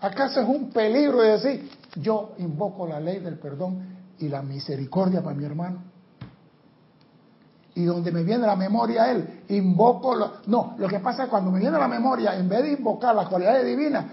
[0.00, 5.22] ¿acaso es un peligro de decir, yo invoco la ley del perdón y la misericordia
[5.22, 5.82] para mi hermano?
[7.74, 10.16] Y donde me viene la memoria él, invoco...
[10.46, 13.28] No, lo que pasa es cuando me viene la memoria, en vez de invocar las
[13.28, 14.06] cualidades divinas,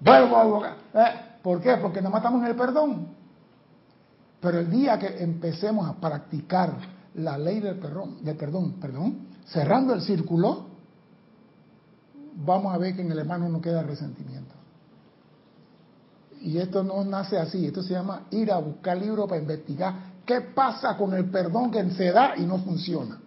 [0.00, 0.76] vuelvo a invocar.
[0.94, 1.38] ¿Eh?
[1.42, 1.76] ¿Por qué?
[1.76, 3.08] Porque nos matamos en el perdón.
[4.40, 6.72] Pero el día que empecemos a practicar
[7.14, 10.66] la ley del perdón, perdón, perdón, cerrando el círculo,
[12.44, 14.54] vamos a ver que en el hermano no queda resentimiento.
[16.40, 19.94] Y esto no nace así, esto se llama ir a buscar libros para investigar
[20.26, 23.20] qué pasa con el perdón que se da y no funciona.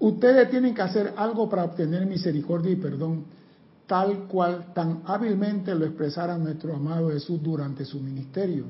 [0.00, 3.24] Ustedes tienen que hacer algo para obtener misericordia y perdón
[3.86, 8.64] tal cual tan hábilmente lo expresara nuestro amado Jesús durante su ministerio.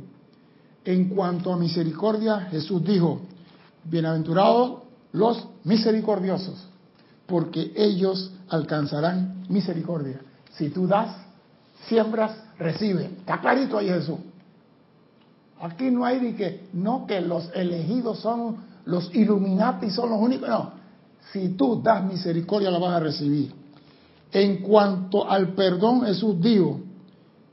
[0.85, 3.20] En cuanto a misericordia, Jesús dijo,
[3.85, 6.66] bienaventurados los misericordiosos,
[7.27, 10.20] porque ellos alcanzarán misericordia.
[10.53, 11.16] Si tú das,
[11.88, 13.05] siembras, recibe.
[13.05, 14.18] Está clarito ahí Jesús.
[15.61, 20.48] Aquí no hay de que, no que los elegidos son los Illuminati, son los únicos.
[20.48, 20.72] No,
[21.33, 23.63] si tú das misericordia la vas a recibir.
[24.35, 26.81] En cuanto al perdón, Jesús dijo,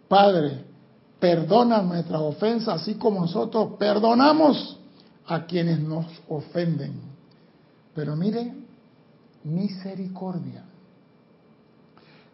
[0.07, 0.65] Padre,
[1.19, 4.79] perdona nuestras ofensas, así como nosotros perdonamos
[5.27, 6.99] a quienes nos ofenden.
[7.93, 8.65] Pero miren,
[9.43, 10.63] misericordia.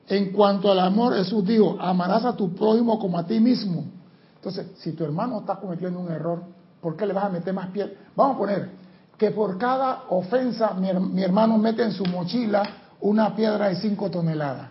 [0.08, 3.84] En cuanto al amor, Jesús dijo, amarás a tu prójimo como a ti mismo.
[4.36, 6.42] Entonces, si tu hermano está cometiendo un error,
[6.80, 7.98] ¿por qué le vas a meter más piel?
[8.16, 8.70] Vamos a poner
[9.18, 12.64] que por cada ofensa mi, mi hermano mete en su mochila
[13.02, 14.70] una piedra de 5 toneladas.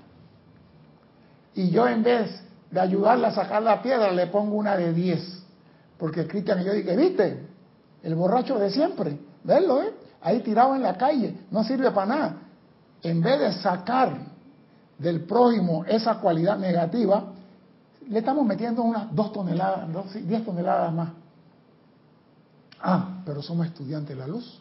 [1.55, 5.45] Y yo en vez de ayudarle a sacar la piedra, le pongo una de 10.
[5.99, 7.47] Porque Cristian y yo dije, ¿viste?
[8.03, 9.19] El borracho de siempre.
[9.45, 9.95] Verlo, ¿eh?
[10.21, 11.47] Ahí tirado en la calle.
[11.51, 12.37] No sirve para nada.
[13.03, 14.19] En vez de sacar
[14.99, 17.33] del prójimo esa cualidad negativa,
[18.09, 19.89] le estamos metiendo unas 2 toneladas,
[20.27, 21.09] 10 toneladas más.
[22.81, 24.61] Ah, pero somos estudiantes de la luz.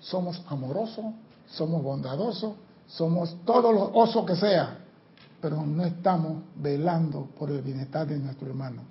[0.00, 1.04] Somos amorosos,
[1.46, 2.54] somos bondadosos,
[2.96, 4.78] somos todos los osos que sea,
[5.40, 8.82] pero no estamos velando por el bienestar de nuestro hermano.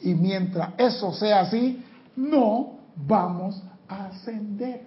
[0.00, 1.82] Y mientras eso sea así,
[2.16, 4.86] no vamos a ascender.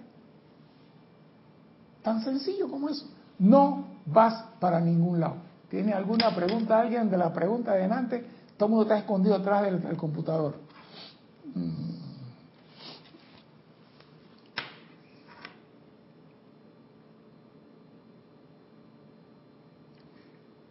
[2.02, 3.06] Tan sencillo como eso.
[3.38, 5.36] No vas para ningún lado.
[5.68, 8.26] ¿Tiene alguna pregunta alguien de la pregunta de delante?
[8.56, 10.56] Todo mundo está escondido atrás del, computador.
[11.54, 11.99] Mm.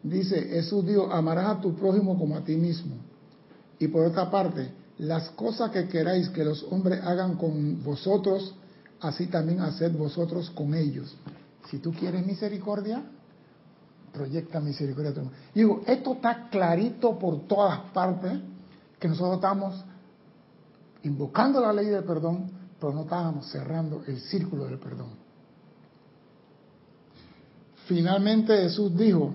[0.10, 2.95] Dice Jesús dijo, amarás a tu prójimo como a ti mismo.
[3.80, 8.56] Y por otra parte, las cosas que queráis que los hombres hagan con vosotros,
[9.00, 11.15] así también haced vosotros con ellos.
[11.69, 13.04] Si tú quieres misericordia,
[14.12, 15.13] proyecta misericordia.
[15.54, 18.39] Digo, esto está clarito por todas partes,
[19.00, 19.86] que nosotros estamos
[21.04, 25.10] invocando la ley del perdón, pero no estábamos cerrando el círculo del perdón.
[27.88, 29.34] Finalmente Jesús dijo,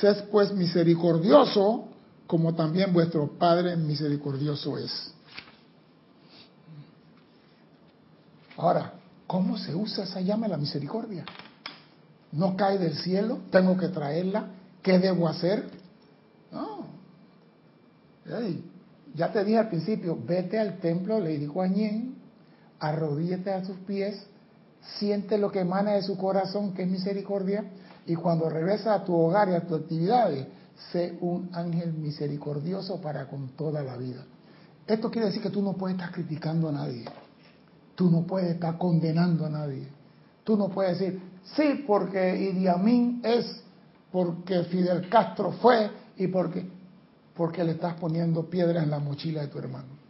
[0.00, 1.88] sed pues misericordioso
[2.26, 5.12] como también vuestro Padre misericordioso es.
[8.56, 8.94] Ahora,
[9.26, 11.24] ¿cómo se usa esa llama de la misericordia?
[12.32, 14.46] No cae del cielo, tengo que traerla,
[14.82, 15.68] ¿qué debo hacer?
[16.50, 16.86] No.
[19.14, 22.14] ya te dije al principio, vete al templo, le dijo a Ñén,
[22.78, 24.26] arrodíllate a sus pies,
[24.98, 27.64] siente lo que emana de su corazón, que es misericordia,
[28.06, 30.46] y cuando regresa a tu hogar y a tus actividades,
[30.90, 34.24] sé un ángel misericordioso para con toda la vida.
[34.86, 37.04] Esto quiere decir que tú no puedes estar criticando a nadie.
[37.94, 39.86] Tú no puedes estar condenando a nadie.
[40.44, 41.22] Tú no puedes decir,
[41.54, 43.62] sí, porque Idi Amin es,
[44.10, 46.66] porque Fidel Castro fue y porque,
[47.36, 50.02] porque le estás poniendo piedra en la mochila de tu hermano.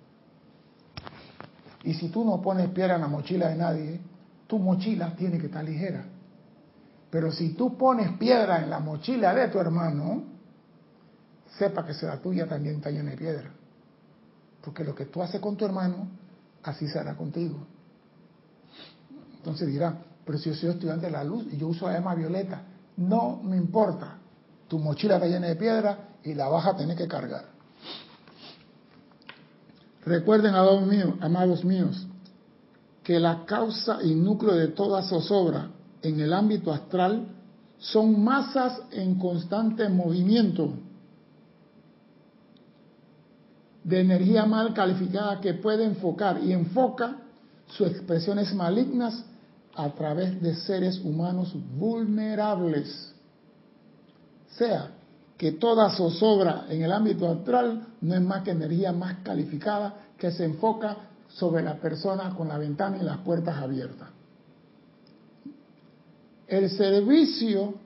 [1.84, 4.00] Y si tú no pones piedra en la mochila de nadie,
[4.46, 6.04] tu mochila tiene que estar ligera.
[7.12, 10.24] Pero si tú pones piedra en la mochila de tu hermano,
[11.58, 13.50] sepa que la tuya también está llena de piedra.
[14.62, 16.08] Porque lo que tú haces con tu hermano,
[16.62, 17.66] así será contigo.
[19.36, 19.94] Entonces dirá,
[20.24, 22.62] pero si yo soy estudiante de la luz y yo uso además violeta,
[22.96, 24.16] no me importa.
[24.66, 27.44] Tu mochila está llena de piedra y la vas a que cargar.
[30.06, 32.08] Recuerden, amados míos, amados míos,
[33.02, 37.28] que la causa y núcleo de toda zozobra en el ámbito astral
[37.78, 40.72] son masas en constante movimiento
[43.84, 47.16] de energía mal calificada que puede enfocar y enfoca
[47.66, 49.24] sus expresiones malignas
[49.74, 53.12] a través de seres humanos vulnerables.
[54.56, 54.90] Sea
[55.36, 60.30] que toda zozobra en el ámbito astral no es más que energía más calificada que
[60.30, 60.96] se enfoca
[61.28, 64.08] sobre la persona con la ventana y las puertas abiertas.
[66.52, 67.76] El servicio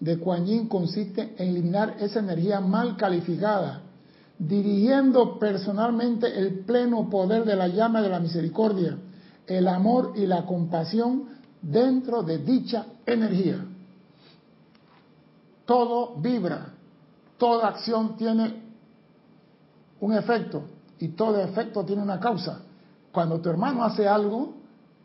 [0.00, 3.82] de Kuan Yin consiste en eliminar esa energía mal calificada
[4.36, 8.98] dirigiendo personalmente el pleno poder de la llama de la misericordia,
[9.46, 11.28] el amor y la compasión
[11.62, 13.64] dentro de dicha energía.
[15.64, 16.74] Todo vibra,
[17.38, 18.60] toda acción tiene
[20.00, 20.64] un efecto
[20.98, 22.60] y todo efecto tiene una causa.
[23.12, 24.52] Cuando tu hermano hace algo,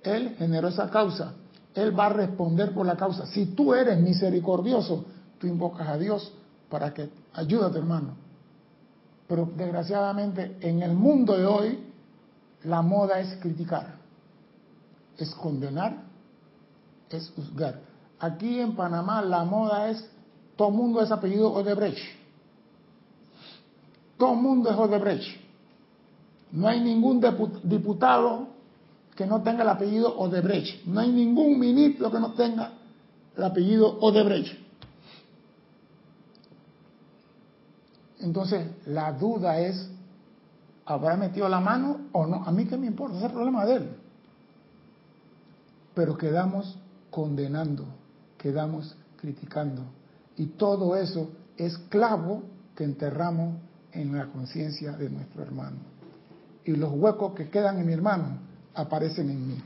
[0.02, 1.36] él generó esa causa.
[1.80, 3.26] Él va a responder por la causa.
[3.28, 5.06] Si tú eres misericordioso,
[5.38, 6.32] tú invocas a Dios
[6.70, 8.30] para que ayude a tu hermano
[9.30, 11.80] pero desgraciadamente en el mundo de hoy
[12.64, 13.98] la moda es criticar,
[15.20, 16.02] es condenar,
[17.12, 17.80] es juzgar.
[18.20, 20.04] Aquí en Panamá la moda es,
[20.56, 22.04] todo mundo es apellido Odebrecht.
[24.18, 25.40] Todo mundo es Odebrecht.
[26.52, 27.22] No hay ningún
[27.64, 28.48] diputado
[29.20, 30.86] que no tenga el apellido Odebrecht.
[30.86, 32.72] No hay ningún ministro que no tenga
[33.36, 34.58] el apellido Odebrecht.
[38.22, 39.90] Entonces, la duda es,
[40.86, 42.46] ¿habrá metido la mano o no?
[42.46, 43.90] A mí qué me importa, ese es el problema de él.
[45.96, 46.80] Pero quedamos
[47.12, 47.88] condenando,
[48.38, 49.82] quedamos criticando.
[50.38, 53.58] Y todo eso es clavo que enterramos
[53.92, 55.80] en la conciencia de nuestro hermano.
[56.64, 59.58] Y los huecos que quedan en mi hermano aparecen en mí.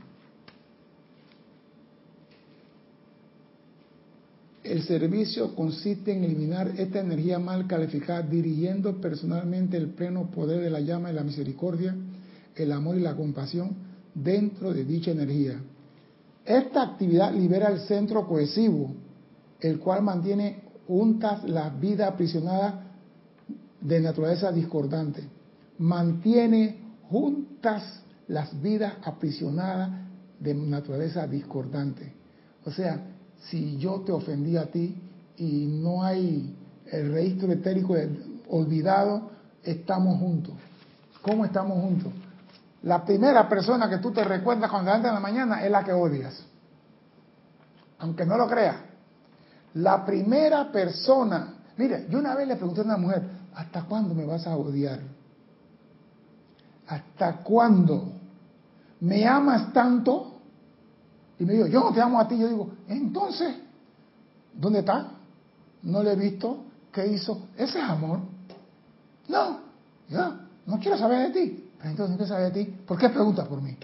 [4.62, 10.70] El servicio consiste en eliminar esta energía mal calificada, dirigiendo personalmente el pleno poder de
[10.70, 11.94] la llama de la misericordia,
[12.56, 13.76] el amor y la compasión
[14.14, 15.60] dentro de dicha energía.
[16.46, 18.94] Esta actividad libera el centro cohesivo,
[19.60, 22.74] el cual mantiene juntas las vidas aprisionadas
[23.80, 25.24] de naturaleza discordante.
[25.78, 26.78] Mantiene
[27.10, 29.90] juntas las vidas aprisionadas
[30.38, 32.12] de naturaleza discordante.
[32.64, 33.00] O sea,
[33.48, 35.00] si yo te ofendí a ti
[35.36, 36.56] y no hay
[36.90, 37.94] el registro etérico
[38.48, 39.30] olvidado,
[39.62, 40.54] estamos juntos.
[41.22, 42.12] ¿Cómo estamos juntos?
[42.82, 45.92] La primera persona que tú te recuerdas cuando te en la mañana es la que
[45.92, 46.44] odias.
[47.98, 48.76] Aunque no lo creas.
[49.74, 53.22] La primera persona, mire, yo una vez le pregunté a una mujer,
[53.54, 55.00] ¿hasta cuándo me vas a odiar?
[56.86, 58.12] ¿Hasta cuándo?
[59.04, 60.32] ¿Me amas tanto?
[61.38, 62.38] Y me dijo, yo no te amo a ti.
[62.38, 63.54] Yo digo, entonces,
[64.54, 65.10] ¿dónde está?
[65.84, 67.48] no le he visto, ¿qué hizo?
[67.56, 68.20] Ese es amor.
[69.28, 69.60] No,
[70.08, 71.70] ya, no quiero saber de ti.
[71.82, 72.70] Entonces, no quiero saber de ti.
[72.86, 73.76] ¿Por qué preguntas por mí?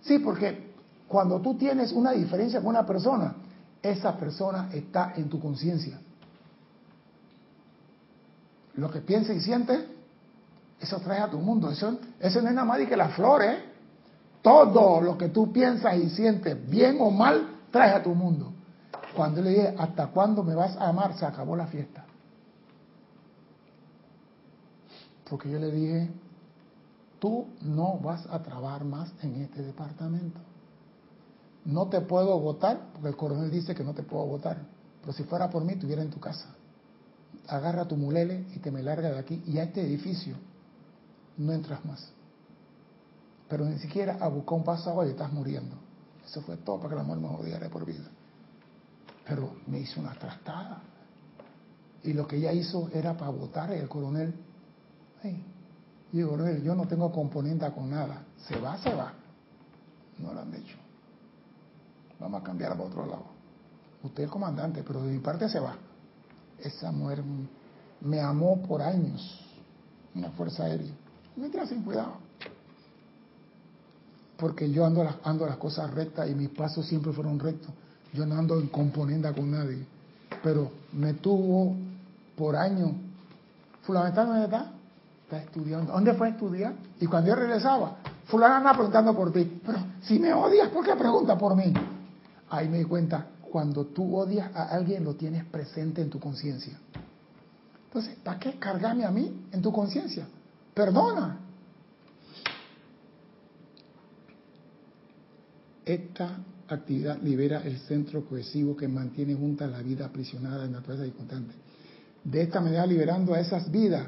[0.00, 0.72] Sí, porque
[1.06, 3.34] cuando tú tienes una diferencia con una persona,
[3.82, 6.00] esa persona está en tu conciencia.
[8.76, 9.97] Lo que piensa y siente,
[10.80, 11.70] eso trae a tu mundo.
[11.70, 13.58] Eso, eso no es nada más que las flores.
[14.42, 18.52] Todo lo que tú piensas y sientes, bien o mal, trae a tu mundo.
[19.14, 21.16] Cuando le dije, ¿hasta cuándo me vas a amar?
[21.18, 22.04] Se acabó la fiesta.
[25.28, 26.10] Porque yo le dije,
[27.18, 30.40] tú no vas a trabajar más en este departamento.
[31.64, 34.58] No te puedo votar, porque el coronel dice que no te puedo votar.
[35.00, 36.46] Pero si fuera por mí, estuviera en tu casa.
[37.48, 39.42] Agarra tu mulele y te me larga de aquí.
[39.46, 40.36] Y a este edificio
[41.38, 42.12] no entras más.
[43.48, 45.74] Pero ni siquiera a buscar un paso y estás muriendo.
[46.24, 48.08] Eso fue todo para que la muerte me odiara por vida.
[49.26, 50.82] Pero me hizo una trastada.
[52.02, 54.34] Y lo que ella hizo era para votar el coronel.
[55.24, 58.24] Y digo, coronel, yo no tengo componente con nada.
[58.46, 59.14] Se va, se va.
[60.18, 60.76] No lo han dicho.
[62.20, 63.24] Vamos a cambiar a otro lado.
[64.02, 65.76] Usted es comandante, pero de mi parte se va.
[66.58, 67.22] Esa mujer
[68.00, 69.44] me amó por años.
[70.14, 70.92] Una fuerza aérea.
[71.38, 72.14] Me trae sin cuidado.
[74.36, 77.70] Porque yo ando las, ando las cosas rectas y mis pasos siempre fueron rectos.
[78.12, 79.84] Yo no ando en componenda con nadie.
[80.42, 81.76] Pero me tuvo
[82.36, 82.90] por años.
[83.82, 84.72] Fulano dónde está?
[85.24, 85.92] Está estudiando.
[85.92, 86.74] ¿Dónde fue a estudiar?
[87.00, 89.60] Y cuando yo regresaba, fulano anda preguntando por ti.
[89.64, 91.72] Pero si me odias, ¿por qué pregunta por mí?
[92.50, 96.78] Ahí me di cuenta, cuando tú odias a alguien lo tienes presente en tu conciencia.
[97.86, 100.26] Entonces, ¿para qué cargarme a mí en tu conciencia?
[100.78, 101.40] Perdona.
[105.84, 111.10] Esta actividad libera el centro cohesivo que mantiene junta la vida aprisionada de naturaleza y
[111.10, 111.54] constante.
[112.22, 114.06] De esta manera liberando a esas vidas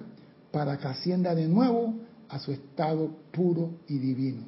[0.53, 1.93] para que ascienda de nuevo
[2.29, 4.45] a su estado puro y divino.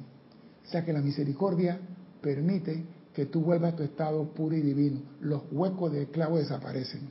[0.65, 1.77] O sea que la misericordia
[2.21, 5.01] permite que tú vuelvas a tu estado puro y divino.
[5.19, 7.01] Los huecos de clavo desaparecen.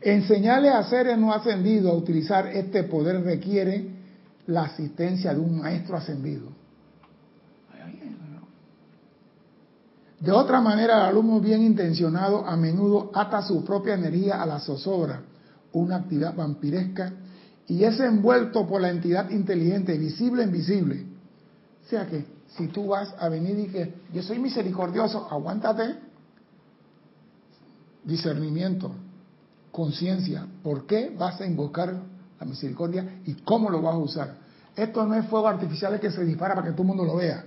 [0.00, 3.98] Enseñarle a seres no ascendidos a utilizar este poder requiere
[4.46, 6.60] la asistencia de un maestro ascendido.
[10.20, 14.60] De otra manera, el alumno bien intencionado a menudo ata su propia energía a la
[14.60, 15.22] zozobra,
[15.72, 17.12] una actividad vampiresca,
[17.66, 21.06] y es envuelto por la entidad inteligente, visible e invisible.
[21.86, 25.94] O sea que si tú vas a venir y que yo soy misericordioso, aguántate.
[28.04, 28.92] Discernimiento,
[29.70, 32.02] conciencia, ¿por qué vas a invocar
[32.40, 34.34] la misericordia y cómo lo vas a usar?
[34.74, 37.44] Esto no es fuego artificial que se dispara para que todo el mundo lo vea.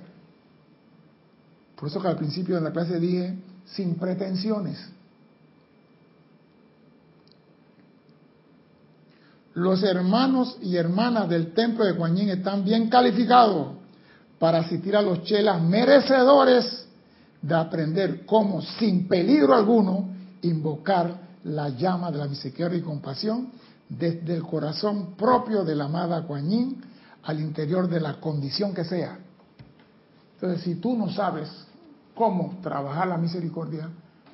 [1.76, 3.36] Por eso que al principio de la clase dije,
[3.66, 4.78] sin pretensiones.
[9.56, 13.76] Los hermanos y hermanas del templo de Guanyin están bien calificados
[14.40, 16.88] para asistir a los chelas merecedores
[17.42, 20.10] de aprender cómo, sin peligro alguno,
[20.42, 23.50] invocar la llama de la misericordia y compasión
[23.90, 26.82] desde el corazón propio de la amada Kuan
[27.24, 29.18] al interior de la condición que sea.
[30.36, 31.50] Entonces, si tú no sabes
[32.16, 33.90] cómo trabajar la misericordia,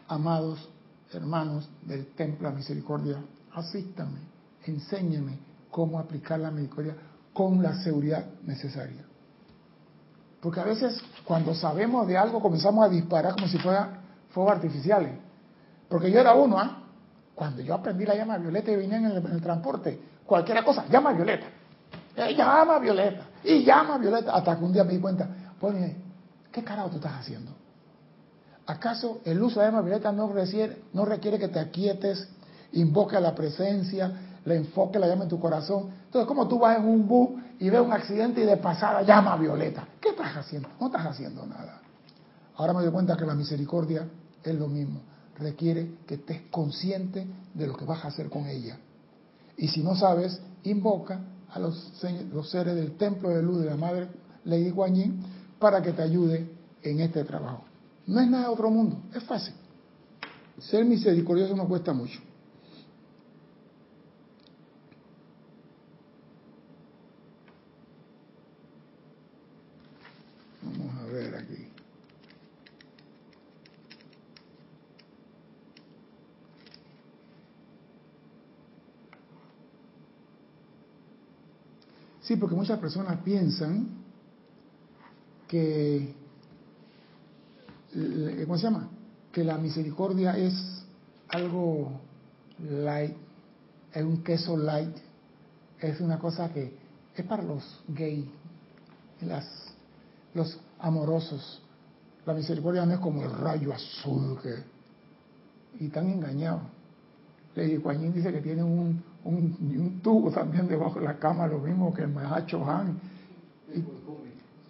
[0.07, 0.69] amados
[1.13, 3.17] hermanos del Templo de la Misericordia,
[3.53, 4.19] asístame,
[4.65, 5.39] enséñeme
[5.71, 6.95] cómo aplicar la misericordia
[7.33, 9.05] con la seguridad necesaria.
[10.41, 15.13] Porque a veces cuando sabemos de algo comenzamos a disparar como si fuera fuegos artificiales.
[15.89, 16.83] Porque yo era uno, ¿ah?
[17.39, 21.45] Cuando yo aprendí la llama violeta y venía en el, transporte, cualquier cosa, llama violeta.
[22.13, 23.27] Eh, llama violeta.
[23.45, 24.33] Y llama violeta.
[24.33, 25.25] Hasta que un día me di cuenta,
[25.57, 25.73] pues,
[26.51, 27.53] ¿qué carajo tú estás haciendo?
[28.65, 32.27] ¿Acaso el uso de llama violeta no requiere, no requiere que te aquietes,
[32.73, 34.11] invoque a la presencia,
[34.43, 35.91] le enfoque la llama en tu corazón.
[36.07, 39.37] Entonces, como tú vas en un bus y ves un accidente y de pasada llama
[39.37, 40.67] Violeta, ¿qué estás haciendo?
[40.77, 41.79] No estás haciendo nada.
[42.57, 44.05] Ahora me doy cuenta que la misericordia
[44.43, 44.99] es lo mismo.
[45.39, 48.77] Requiere que estés consciente de lo que vas a hacer con ella.
[49.57, 51.21] Y si no sabes, invoca
[51.51, 51.91] a los,
[52.49, 54.07] seres del templo de luz de la Madre
[54.45, 55.21] Lady Guanyin
[55.59, 56.49] para que te ayude
[56.83, 57.63] en este trabajo.
[58.07, 59.53] No es nada de otro mundo, es fácil.
[60.59, 62.19] Ser misericordioso no cuesta mucho.
[82.29, 83.87] Sí, porque muchas personas piensan
[85.47, 86.13] que,
[88.45, 88.87] ¿cómo se llama?
[89.31, 90.53] Que la misericordia es
[91.29, 91.89] algo
[92.59, 93.15] light,
[93.91, 94.95] es un queso light,
[95.79, 96.71] es una cosa que
[97.15, 98.27] es para los gays,
[99.21, 99.73] las,
[100.35, 101.63] los amorosos.
[102.27, 104.53] La misericordia no es como el rayo azul que...
[105.79, 106.61] Y están engañados.
[107.59, 111.93] Lady Guanyin dice que tiene un, un, tubo también debajo de la cama, lo mismo
[111.93, 112.99] que el Mahacho Han.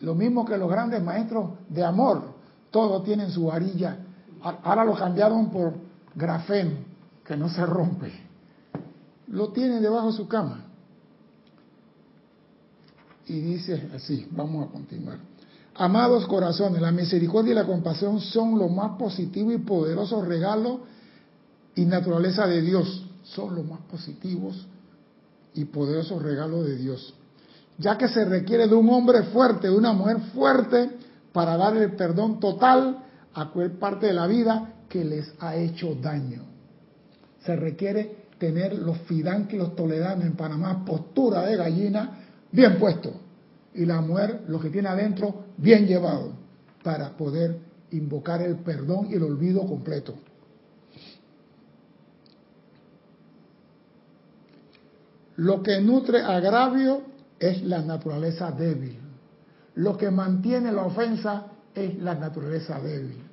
[0.02, 2.24] lo mismo que los grandes maestros de amor,
[2.72, 3.98] todos tienen su varilla.
[4.42, 5.74] Ahora lo cambiaron por
[6.16, 6.72] grafeno,
[7.24, 8.12] que no se rompe.
[9.28, 10.66] Lo tienen debajo de su cama.
[13.28, 15.20] Y dice así, vamos a continuar.
[15.76, 20.80] Amados corazones, la misericordia y la compasión son los más positivos y poderosos regalos
[21.80, 23.06] y naturaleza de Dios.
[23.24, 24.68] Son los más positivos
[25.54, 27.14] y poderosos regalos de Dios.
[27.78, 30.90] Ya que se requiere de un hombre fuerte, de una mujer fuerte,
[31.32, 33.04] para dar el perdón total
[33.34, 36.44] a cualquier parte de la vida que les ha hecho daño.
[37.46, 42.20] Se requiere tener los fidanques y los toledanos en Panamá, postura de gallina,
[42.52, 43.14] bien puesto.
[43.74, 46.34] Y la mujer, lo que tiene adentro, bien llevado,
[46.84, 47.58] para poder
[47.92, 50.16] invocar el perdón y el olvido completo.
[55.40, 57.02] Lo que nutre agravio
[57.40, 59.00] es la naturaleza débil.
[59.76, 63.24] Lo que mantiene la ofensa es la naturaleza débil.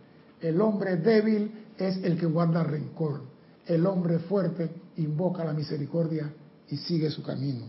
[0.41, 3.23] El hombre débil es el que guarda rencor.
[3.67, 6.33] El hombre fuerte invoca la misericordia
[6.69, 7.65] y sigue su camino.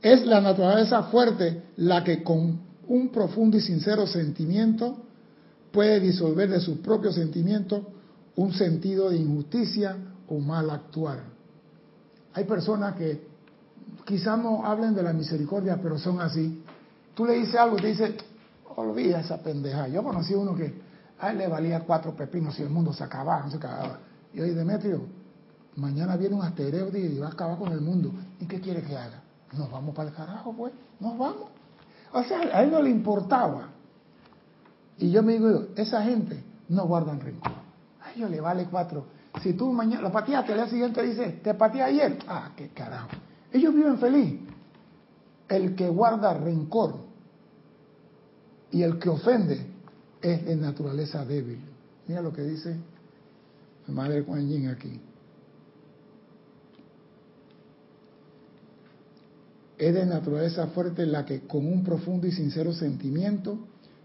[0.00, 5.04] Es la naturaleza fuerte la que con un profundo y sincero sentimiento
[5.70, 7.82] puede disolver de sus propios sentimientos
[8.36, 9.98] un sentido de injusticia
[10.28, 11.33] o mal actuar.
[12.34, 13.26] Hay personas que
[14.04, 16.62] quizás no hablen de la misericordia, pero son así.
[17.14, 18.16] Tú le dices algo y te dice,
[18.76, 19.88] olvida esa pendeja.
[19.88, 20.74] Yo conocí uno que
[21.20, 23.98] a él le valía cuatro pepinos y el mundo se acababa, se acababa.
[24.32, 25.02] Y oye, Demetrio,
[25.76, 28.12] mañana viene un asteroide y va a acabar con el mundo.
[28.40, 29.22] ¿Y qué quiere que haga?
[29.52, 31.46] Nos vamos para el carajo, pues, nos vamos.
[32.12, 33.68] O sea, a él no le importaba.
[34.98, 37.52] Y yo me digo, esa gente no guardan rencor.
[38.02, 39.06] A ellos le vale cuatro.
[39.42, 42.18] Si tú mañana lo pateaste, al día siguiente dice, te pateé ayer.
[42.28, 43.08] Ah, qué carajo.
[43.52, 44.40] Ellos viven feliz.
[45.48, 46.96] El que guarda rencor
[48.70, 49.66] y el que ofende
[50.20, 51.60] es de naturaleza débil.
[52.06, 52.76] Mira lo que dice
[53.86, 55.00] la madre Kuan Yin aquí.
[59.76, 63.58] Es de naturaleza fuerte la que con un profundo y sincero sentimiento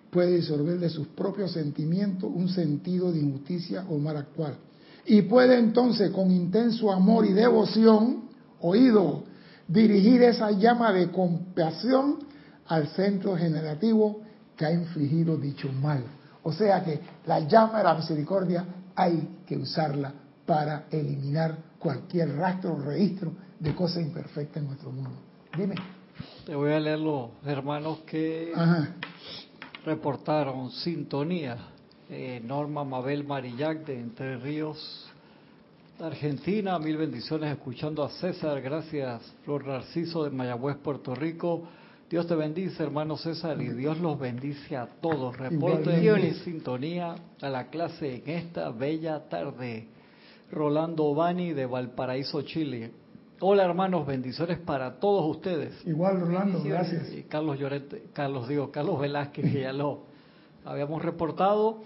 [0.09, 4.57] puede disolver de sus propios sentimientos un sentido de injusticia o mal actual.
[5.05, 8.29] Y puede entonces con intenso amor y devoción,
[8.61, 9.23] oído,
[9.67, 12.19] dirigir esa llama de compasión
[12.67, 14.21] al centro generativo
[14.55, 16.03] que ha infligido dicho mal.
[16.43, 20.13] O sea que la llama de la misericordia hay que usarla
[20.45, 25.11] para eliminar cualquier rastro o registro de cosas imperfectas en nuestro mundo.
[25.57, 25.75] Dime.
[26.45, 28.51] Te voy a leer los hermanos que
[29.85, 31.57] reportaron sintonía.
[32.11, 35.07] Eh, Norma Mabel Marillac de Entre Ríos,
[35.99, 41.67] Argentina, mil bendiciones escuchando a César, gracias Flor Narciso de Mayagüez, Puerto Rico.
[42.09, 45.37] Dios te bendice, hermano César, y Dios los bendice a todos.
[45.37, 49.87] Reporte y sintonía a la clase en esta bella tarde.
[50.51, 52.91] Rolando Bani de Valparaíso, Chile.
[53.39, 55.85] Hola hermanos, bendiciones para todos ustedes.
[55.85, 57.13] Igual Rolando, gracias.
[57.13, 60.08] Y Carlos Llorente, Carlos digo, Carlos Velázquez, que ya lo
[60.65, 61.81] habíamos reportado.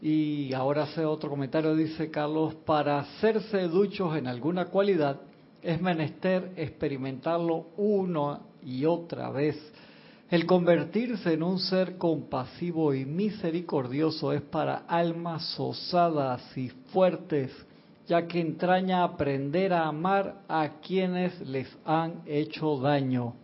[0.00, 5.20] Y ahora hace otro comentario, dice Carlos, para hacerse duchos en alguna cualidad
[5.62, 9.56] es menester experimentarlo uno y otra vez.
[10.28, 17.52] El convertirse en un ser compasivo y misericordioso es para almas osadas y fuertes,
[18.08, 23.34] ya que entraña aprender a amar a quienes les han hecho daño.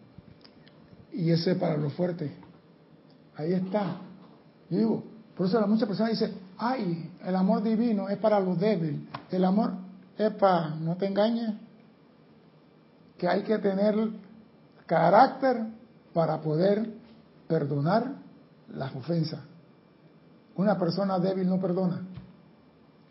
[1.12, 2.32] Y ese para lo fuerte.
[3.36, 4.07] Ahí está.
[4.70, 5.04] Yo digo,
[5.36, 9.00] por eso muchas personas dicen, ay, el amor divino es para los débiles,
[9.30, 9.72] el amor
[10.16, 11.54] es para, no te engañes,
[13.16, 13.94] que hay que tener
[14.86, 15.64] carácter
[16.12, 16.88] para poder
[17.46, 18.14] perdonar
[18.74, 19.40] las ofensas.
[20.56, 22.02] Una persona débil no perdona,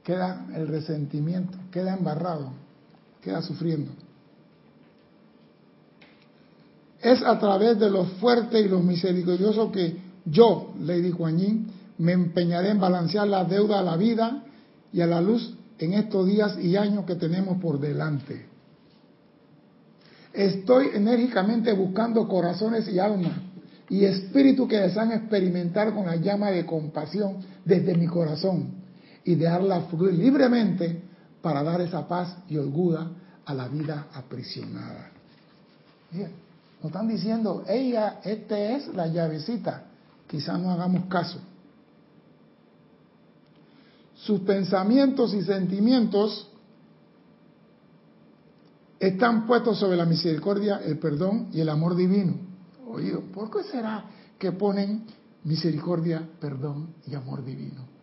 [0.04, 2.52] queda el resentimiento, queda embarrado,
[3.22, 3.92] queda sufriendo.
[7.02, 11.68] Es a través de lo fuerte y lo misericordioso que yo, Lady Kuan Yin,
[12.00, 14.44] me empeñaré en balancear la deuda a la vida
[14.94, 18.46] y a la luz en estos días y años que tenemos por delante.
[20.34, 23.34] Estoy enérgicamente buscando corazones y almas
[23.90, 28.76] y espíritus que desean experimentar con la llama de compasión desde mi corazón
[29.24, 31.02] y dejarla fluir libremente
[31.42, 33.08] para dar esa paz y holgura
[33.46, 35.10] a la vida aprisionada.
[36.12, 36.30] Bien,
[36.82, 39.84] nos están diciendo, ella, esta es la llavecita.
[40.28, 41.40] Quizás no hagamos caso.
[44.16, 46.50] Sus pensamientos y sentimientos
[49.00, 52.34] están puestos sobre la misericordia, el perdón y el amor divino.
[52.90, 54.06] Oído, ¿por qué será
[54.38, 55.06] que ponen
[55.44, 57.98] misericordia, perdón y amor divino?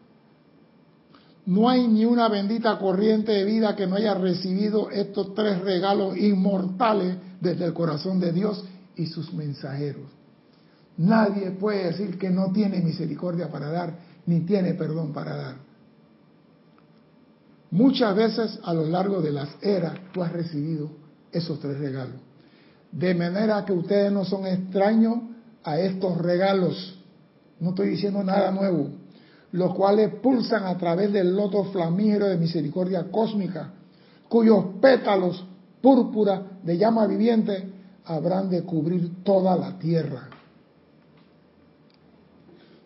[1.47, 6.16] No hay ni una bendita corriente de vida que no haya recibido estos tres regalos
[6.16, 8.64] inmortales desde el corazón de Dios
[8.97, 10.07] y sus mensajeros.
[10.97, 13.95] Nadie puede decir que no tiene misericordia para dar,
[14.26, 15.57] ni tiene perdón para dar.
[17.70, 20.90] Muchas veces a lo largo de las eras tú has recibido
[21.32, 22.20] esos tres regalos.
[22.92, 25.18] De manera que ustedes no son extraños
[25.64, 26.97] a estos regalos.
[27.59, 28.90] No estoy diciendo nada nuevo.
[29.51, 33.72] Los cuales pulsan a través del loto flamígero de misericordia cósmica,
[34.28, 35.45] cuyos pétalos
[35.80, 37.72] púrpura de llama viviente
[38.05, 40.28] habrán de cubrir toda la tierra.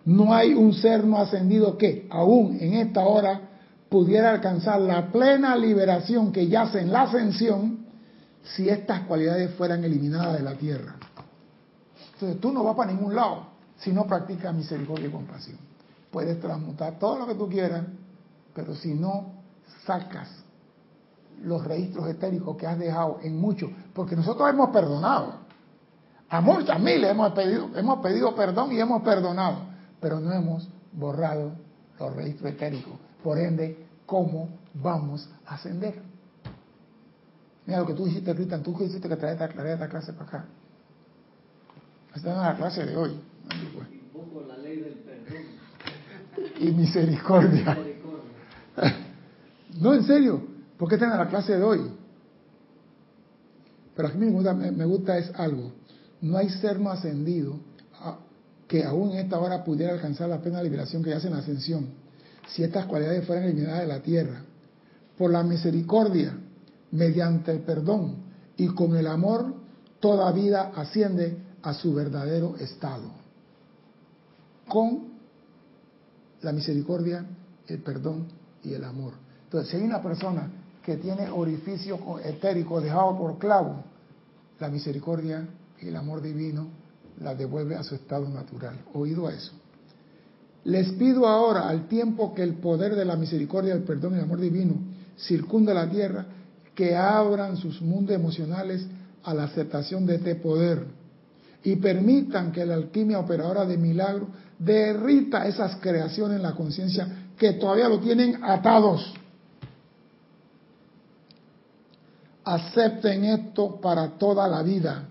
[0.08, 3.42] No hay un ser no ascendido que, aún en esta hora,
[3.90, 7.84] pudiera alcanzar la plena liberación que yace en la ascensión
[8.42, 10.94] si estas cualidades fueran eliminadas de la tierra.
[12.14, 15.58] Entonces tú no vas para ningún lado si no practicas misericordia y compasión.
[16.10, 17.84] Puedes transmutar todo lo que tú quieras,
[18.54, 19.34] pero si no
[19.84, 20.30] sacas
[21.44, 25.34] los registros etéricos que has dejado en muchos, porque nosotros hemos perdonado.
[26.30, 29.67] A muchas miles hemos pedido, hemos pedido perdón y hemos perdonado,
[30.00, 31.52] pero no hemos borrado
[31.98, 32.94] los registros etéricos.
[33.22, 36.00] Por ende, ¿cómo vamos a ascender?
[37.66, 40.44] Mira lo que tú dijiste, Cristian, tú hiciste que traer esta, esta clase para acá.
[42.14, 43.20] Esta es la clase de hoy.
[44.48, 45.42] la ley del perdón.
[46.60, 47.76] Y misericordia.
[49.80, 50.42] No, en serio,
[50.76, 51.90] ¿por qué están en la clase de hoy?
[53.94, 55.72] Pero a mí me gusta, me gusta es algo.
[56.20, 57.60] No hay ser no ascendido
[58.68, 61.86] que aún en esta hora pudiera alcanzar la plena liberación que hace en la ascensión
[62.48, 64.42] si estas cualidades fueran eliminadas de la tierra.
[65.16, 66.36] Por la misericordia,
[66.92, 68.16] mediante el perdón
[68.56, 69.54] y con el amor,
[70.00, 73.10] toda vida asciende a su verdadero estado.
[74.68, 75.08] Con
[76.42, 77.26] la misericordia,
[77.66, 78.28] el perdón
[78.62, 79.14] y el amor.
[79.44, 80.50] Entonces, si hay una persona
[80.82, 83.84] que tiene orificio etérico dejado por clavo,
[84.58, 85.46] la misericordia
[85.80, 86.68] y el amor divino
[87.20, 88.76] la devuelve a su estado natural.
[88.94, 89.52] ¿Oído a eso?
[90.64, 94.24] Les pido ahora, al tiempo que el poder de la misericordia, el perdón y el
[94.24, 94.74] amor divino
[95.16, 96.26] circunda la tierra,
[96.74, 98.86] que abran sus mundos emocionales
[99.24, 100.84] a la aceptación de este poder
[101.64, 107.54] y permitan que la alquimia operadora de milagro derrita esas creaciones en la conciencia que
[107.54, 109.12] todavía lo tienen atados.
[112.44, 115.08] Acepten esto para toda la vida.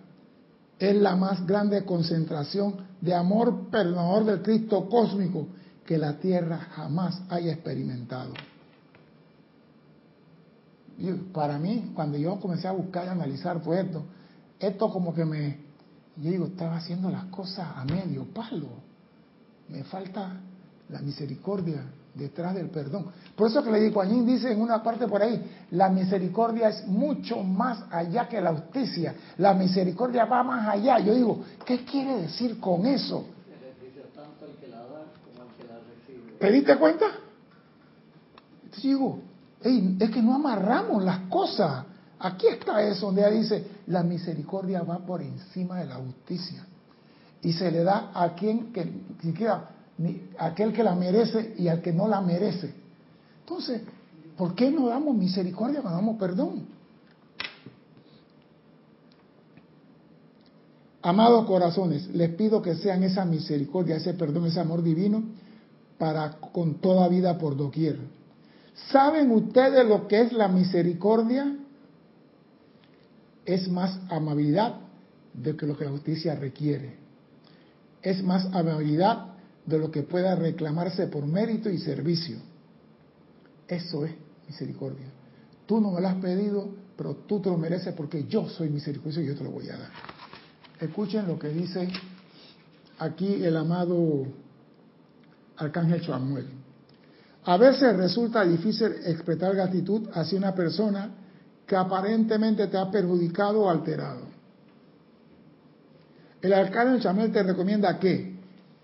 [0.79, 5.47] Es la más grande concentración de amor perdonador del Cristo cósmico
[5.85, 8.33] que la tierra jamás haya experimentado.
[11.31, 14.03] para mí, cuando yo comencé a buscar y analizar todo esto,
[14.59, 15.57] esto como que me,
[16.17, 18.69] yo digo, estaba haciendo las cosas a medio palo.
[19.69, 20.41] Me falta
[20.89, 21.83] la misericordia
[22.17, 23.07] detrás del perdón.
[23.35, 25.41] Por eso que le digo, Añín dice en una parte por ahí,
[25.71, 29.15] la misericordia es mucho más allá que la justicia.
[29.37, 30.99] La misericordia va más allá.
[30.99, 33.25] Yo digo, ¿qué quiere decir con eso?
[36.39, 37.05] ¿Te diste cuenta?
[39.63, 41.85] Entonces es que no amarramos las cosas.
[42.19, 46.65] Aquí está eso, donde dice, la misericordia va por encima de la justicia.
[47.41, 48.91] Y se le da a quien que
[49.21, 49.69] siquiera
[50.37, 52.73] aquel que la merece y al que no la merece.
[53.41, 53.81] Entonces,
[54.37, 56.65] ¿por qué no damos misericordia cuando damos perdón?
[61.01, 65.23] Amados corazones, les pido que sean esa misericordia, ese perdón, ese amor divino
[65.97, 67.97] para con toda vida por doquier.
[68.91, 71.55] ¿Saben ustedes lo que es la misericordia?
[73.45, 74.75] Es más amabilidad
[75.33, 76.95] de que lo que la justicia requiere.
[78.01, 79.26] Es más amabilidad
[79.67, 82.37] de lo que pueda reclamarse por mérito y servicio.
[83.67, 84.13] Eso es
[84.47, 85.07] misericordia.
[85.65, 89.21] Tú no me lo has pedido, pero tú te lo mereces porque yo soy misericordioso
[89.21, 89.89] y yo te lo voy a dar.
[90.79, 91.89] Escuchen lo que dice
[92.97, 94.25] aquí el amado
[95.57, 96.47] Arcángel Samuel.
[97.43, 101.11] A veces resulta difícil expresar gratitud hacia una persona
[101.65, 104.21] que aparentemente te ha perjudicado o alterado.
[106.41, 108.36] El Arcángel Samuel te recomienda que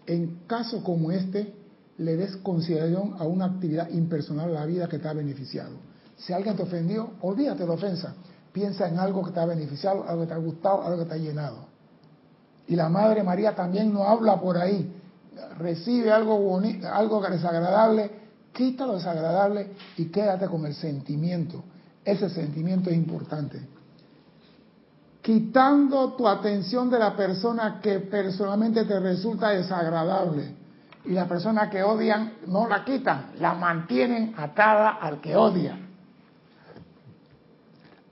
[0.06, 1.54] en caso como este,
[1.98, 5.72] le des consideración a una actividad impersonal a la vida que te ha beneficiado.
[6.18, 8.16] Si alguien te ofendió, olvídate de la ofensa.
[8.52, 11.16] Piensa en algo que te ha beneficiado, algo que te ha gustado, algo que te
[11.16, 11.66] ha llenado.
[12.68, 14.92] Y la Madre María también no habla por ahí.
[15.58, 18.12] Recibe algo bonito, algo desagradable,
[18.54, 21.64] quita lo desagradable y quédate con el sentimiento.
[22.06, 23.60] Ese sentimiento es importante.
[25.24, 30.54] Quitando tu atención de la persona que personalmente te resulta desagradable.
[31.06, 35.78] Y la persona que odian no la quitan, la mantienen atada al que odia.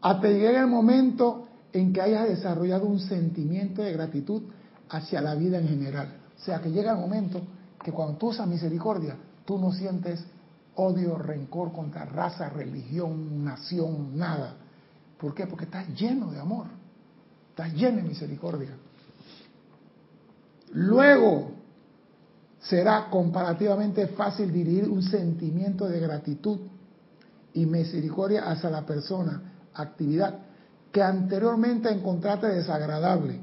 [0.01, 4.43] Hasta llegue el momento en que hayas desarrollado un sentimiento de gratitud
[4.89, 6.15] hacia la vida en general.
[6.37, 7.41] O sea, que llega el momento
[7.83, 10.25] que cuando tú usas misericordia, tú no sientes
[10.75, 14.55] odio, rencor contra raza, religión, nación, nada.
[15.19, 15.45] ¿Por qué?
[15.45, 16.67] Porque estás lleno de amor,
[17.51, 18.69] estás lleno de misericordia.
[20.73, 21.51] Luego
[22.61, 26.59] será comparativamente fácil dirigir un sentimiento de gratitud
[27.53, 29.41] y misericordia hacia la persona,
[29.73, 30.39] actividad
[30.91, 33.39] que anteriormente encontraste desagradable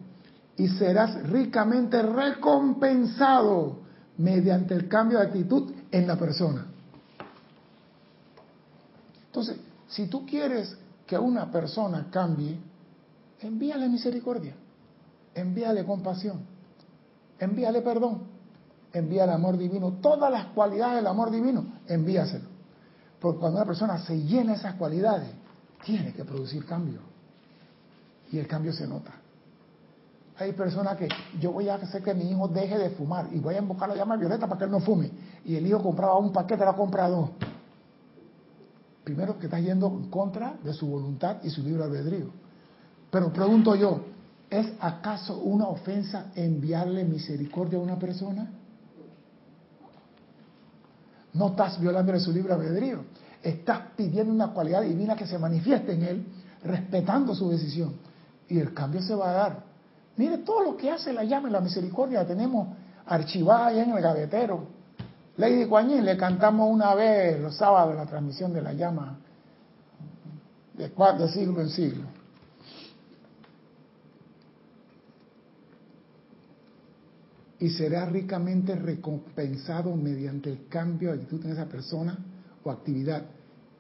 [0.56, 3.80] y serás ricamente recompensado
[4.16, 6.66] mediante el cambio de actitud en la persona.
[9.26, 9.56] Entonces,
[9.88, 12.58] si tú quieres que una persona cambie,
[13.40, 14.54] envíale misericordia,
[15.34, 16.40] envíale compasión,
[17.38, 18.22] envíale perdón,
[18.92, 22.46] envíale amor divino, todas las cualidades del amor divino, envíaselo.
[23.20, 25.30] Porque cuando una persona se llena esas cualidades,
[25.84, 27.00] tiene que producir cambio.
[28.30, 29.12] Y el cambio se nota.
[30.38, 31.08] Hay personas que
[31.40, 33.96] yo voy a hacer que mi hijo deje de fumar y voy a invocar la
[33.96, 35.10] llama violeta para que él no fume.
[35.44, 37.30] Y el hijo compraba un paquete, lo ha comprado.
[39.02, 42.30] Primero que está yendo en contra de su voluntad y su libre albedrío.
[43.10, 44.00] Pero pregunto yo,
[44.50, 48.50] ¿es acaso una ofensa enviarle misericordia a una persona?
[51.32, 53.04] No estás violándole su libre albedrío.
[53.42, 56.26] Estás pidiendo una cualidad divina que se manifieste en él,
[56.64, 57.94] respetando su decisión.
[58.48, 59.64] Y el cambio se va a dar.
[60.16, 62.26] Mire todo lo que hace la llama y la misericordia.
[62.26, 62.68] tenemos
[63.06, 64.66] archivada allá en el gavetero.
[65.36, 69.18] Lady Guanyin le cantamos una vez los sábados la transmisión de la llama
[70.74, 72.17] de, de siglo en siglo.
[77.60, 82.18] Y será ricamente recompensado mediante el cambio de actitud en esa persona
[82.62, 83.24] o actividad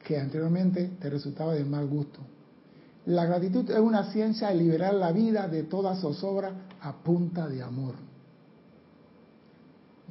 [0.04, 2.20] que anteriormente te resultaba de mal gusto.
[3.06, 7.62] La gratitud es una ciencia de liberar la vida de toda zozobra a punta de
[7.62, 7.94] amor.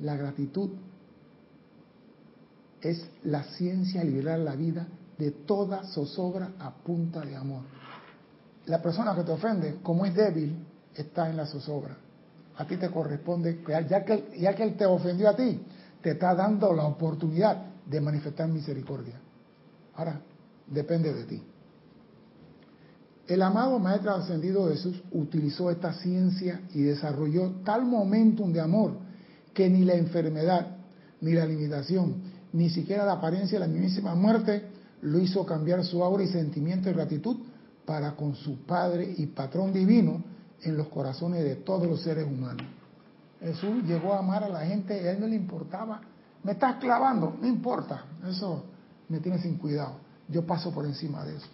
[0.02, 0.72] La gratitud
[2.82, 4.88] es la ciencia de liberar la vida
[5.18, 7.64] de toda zozobra a punta de amor.
[8.66, 10.56] La persona que te ofende, como es débil,
[10.94, 11.98] está en la zozobra.
[12.58, 15.62] A ti te corresponde, ya que, ya que él te ofendió a ti,
[16.02, 19.20] te está dando la oportunidad de manifestar misericordia.
[19.96, 20.22] Ahora,
[20.68, 21.44] depende de ti.
[23.28, 28.94] El amado Maestro Ascendido Jesús utilizó esta ciencia y desarrolló tal momentum de amor
[29.54, 30.78] que ni la enfermedad,
[31.20, 32.22] ni la limitación,
[32.54, 34.64] ni siquiera la apariencia de la mismísima muerte
[35.02, 37.38] lo hizo cambiar su aura y sentimiento de gratitud
[37.86, 40.24] para con su Padre y Patrón Divino
[40.64, 42.66] en los corazones de todos los seres humanos.
[43.40, 46.02] Jesús llegó a amar a la gente, a él no le importaba.
[46.44, 48.64] Me estás clavando, no importa, eso
[49.10, 49.98] me tiene sin cuidado.
[50.28, 51.48] Yo paso por encima de eso.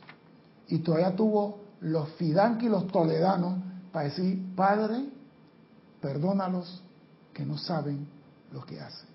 [0.68, 3.60] Y todavía tuvo los fidanqui y los toledanos
[3.91, 5.10] para decir, Padre,
[6.01, 6.82] perdónalos
[7.34, 8.08] que no saben
[8.51, 9.10] lo que hacen.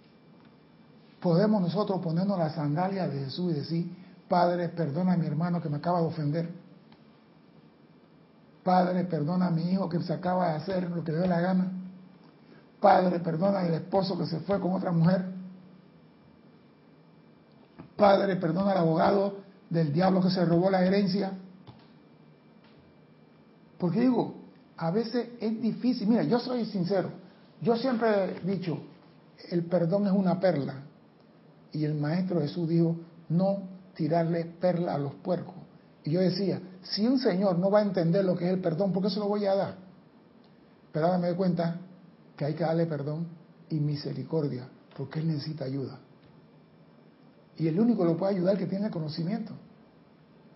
[1.20, 3.96] Podemos nosotros ponernos la sandalia de Jesús y decir,
[4.28, 6.50] Padre, perdona a mi hermano que me acaba de ofender.
[8.68, 11.40] Padre, perdona a mi hijo que se acaba de hacer lo que le dé la
[11.40, 11.72] gana.
[12.78, 15.24] Padre, perdona al esposo que se fue con otra mujer.
[17.96, 19.38] Padre, perdona al abogado
[19.70, 21.32] del diablo que se robó la herencia.
[23.78, 24.34] Porque digo,
[24.76, 26.06] a veces es difícil.
[26.06, 27.10] Mira, yo soy sincero.
[27.62, 28.78] Yo siempre he dicho,
[29.50, 30.74] el perdón es una perla.
[31.72, 32.96] Y el Maestro Jesús dijo,
[33.30, 33.62] no
[33.94, 35.54] tirarle perla a los puercos.
[36.04, 36.60] Y yo decía,
[36.90, 39.18] si un señor no va a entender lo que es el perdón, ¿por qué se
[39.18, 39.76] lo voy a dar?
[40.92, 41.80] Pero ahora me doy cuenta
[42.36, 43.26] que hay que darle perdón
[43.68, 45.98] y misericordia, porque él necesita ayuda.
[47.58, 49.52] Y el único que lo puede ayudar es el que tiene conocimiento.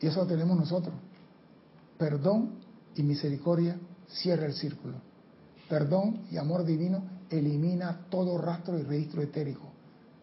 [0.01, 0.95] Y eso lo tenemos nosotros.
[1.99, 2.53] Perdón
[2.95, 3.77] y misericordia
[4.09, 4.95] cierra el círculo.
[5.69, 9.69] Perdón y amor divino elimina todo rastro y registro etérico.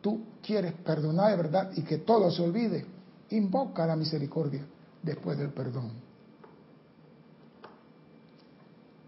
[0.02, 2.86] Tú quieres perdonar de verdad y que todo se olvide.
[3.30, 4.66] Invoca la misericordia
[5.04, 5.92] después del perdón.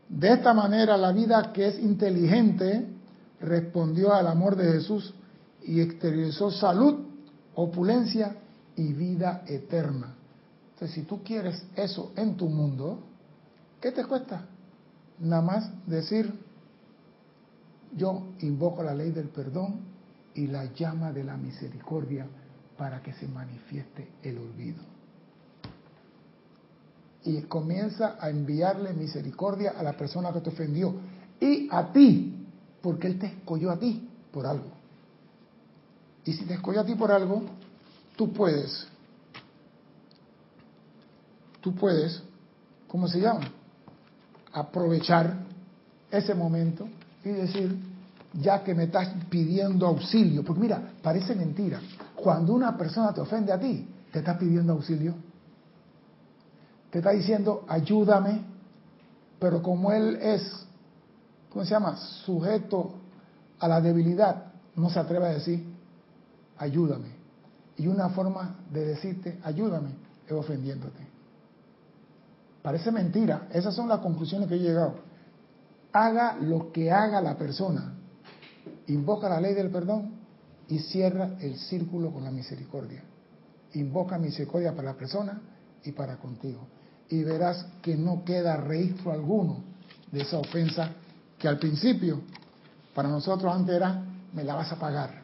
[0.09, 2.85] De esta manera la vida que es inteligente
[3.39, 5.13] respondió al amor de Jesús
[5.63, 7.05] y exteriorizó salud,
[7.55, 8.35] opulencia
[8.75, 10.15] y vida eterna.
[10.73, 12.99] Entonces, si tú quieres eso en tu mundo,
[13.79, 14.45] ¿qué te cuesta?
[15.19, 16.33] Nada más decir,
[17.95, 19.81] yo invoco la ley del perdón
[20.33, 22.25] y la llama de la misericordia
[22.77, 24.90] para que se manifieste el olvido.
[27.23, 30.95] Y comienza a enviarle misericordia a la persona que te ofendió
[31.39, 32.47] y a ti,
[32.81, 34.71] porque Él te escogió a ti por algo.
[36.25, 37.43] Y si te escogió a ti por algo,
[38.15, 38.87] tú puedes,
[41.59, 42.21] tú puedes,
[42.87, 43.49] ¿cómo se llama?
[44.53, 45.37] Aprovechar
[46.11, 46.87] ese momento
[47.23, 47.75] y decir,
[48.33, 51.79] ya que me estás pidiendo auxilio, porque mira, parece mentira,
[52.15, 55.15] cuando una persona te ofende a ti, te está pidiendo auxilio,
[56.91, 58.41] te está diciendo, ayúdame,
[59.39, 60.43] pero como él es,
[61.49, 62.93] ¿cómo se llama?, sujeto
[63.59, 65.65] a la debilidad, no se atreve a decir,
[66.57, 67.07] ayúdame.
[67.77, 69.91] Y una forma de decirte, ayúdame,
[70.27, 71.07] es ofendiéndote.
[72.61, 74.95] Parece mentira, esas son las conclusiones que he llegado.
[75.93, 77.93] Haga lo que haga la persona,
[78.87, 80.11] invoca la ley del perdón
[80.67, 83.01] y cierra el círculo con la misericordia.
[83.73, 85.41] Invoca misericordia para la persona
[85.83, 86.67] y para contigo.
[87.11, 89.63] Y verás que no queda registro alguno
[90.11, 90.89] de esa ofensa
[91.37, 92.21] que al principio
[92.95, 94.03] para nosotros antes era
[94.33, 95.21] me la vas a pagar.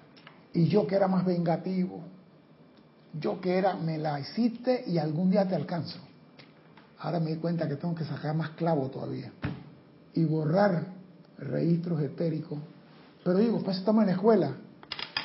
[0.54, 2.02] Y yo que era más vengativo,
[3.20, 5.98] yo que era me la hiciste y algún día te alcanzo.
[7.00, 9.32] Ahora me di cuenta que tengo que sacar más clavo todavía
[10.14, 10.86] y borrar
[11.40, 12.60] registros etéricos
[13.28, 14.52] pero digo, pues estamos en la escuela.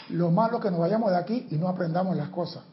[0.09, 2.65] Lo malo que nos vayamos de aquí y no aprendamos las cosas.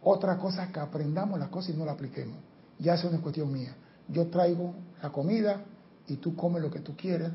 [0.00, 2.36] Otra cosa es que aprendamos las cosas y no las apliquemos.
[2.80, 3.74] Ya es cuestión mía.
[4.08, 5.62] Yo traigo la comida
[6.08, 7.32] y tú comes lo que tú quieras,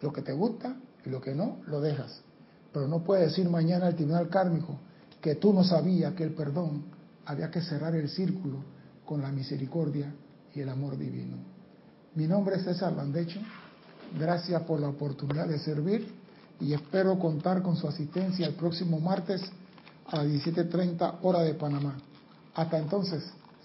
[0.00, 2.20] lo que te gusta y lo que no, lo dejas.
[2.72, 4.78] Pero no puedes decir mañana al tribunal kármico
[5.20, 6.84] que tú no sabías que el perdón
[7.24, 8.58] había que cerrar el círculo
[9.04, 10.12] con la misericordia
[10.54, 11.36] y el amor divino.
[12.14, 13.40] Mi nombre es César Landecho.
[14.18, 16.06] Gracias por la oportunidad de servir
[16.60, 19.42] y espero contar con su asistencia el próximo martes
[20.06, 21.96] a las 17.30 hora de Panamá.
[22.54, 23.22] Hasta entonces,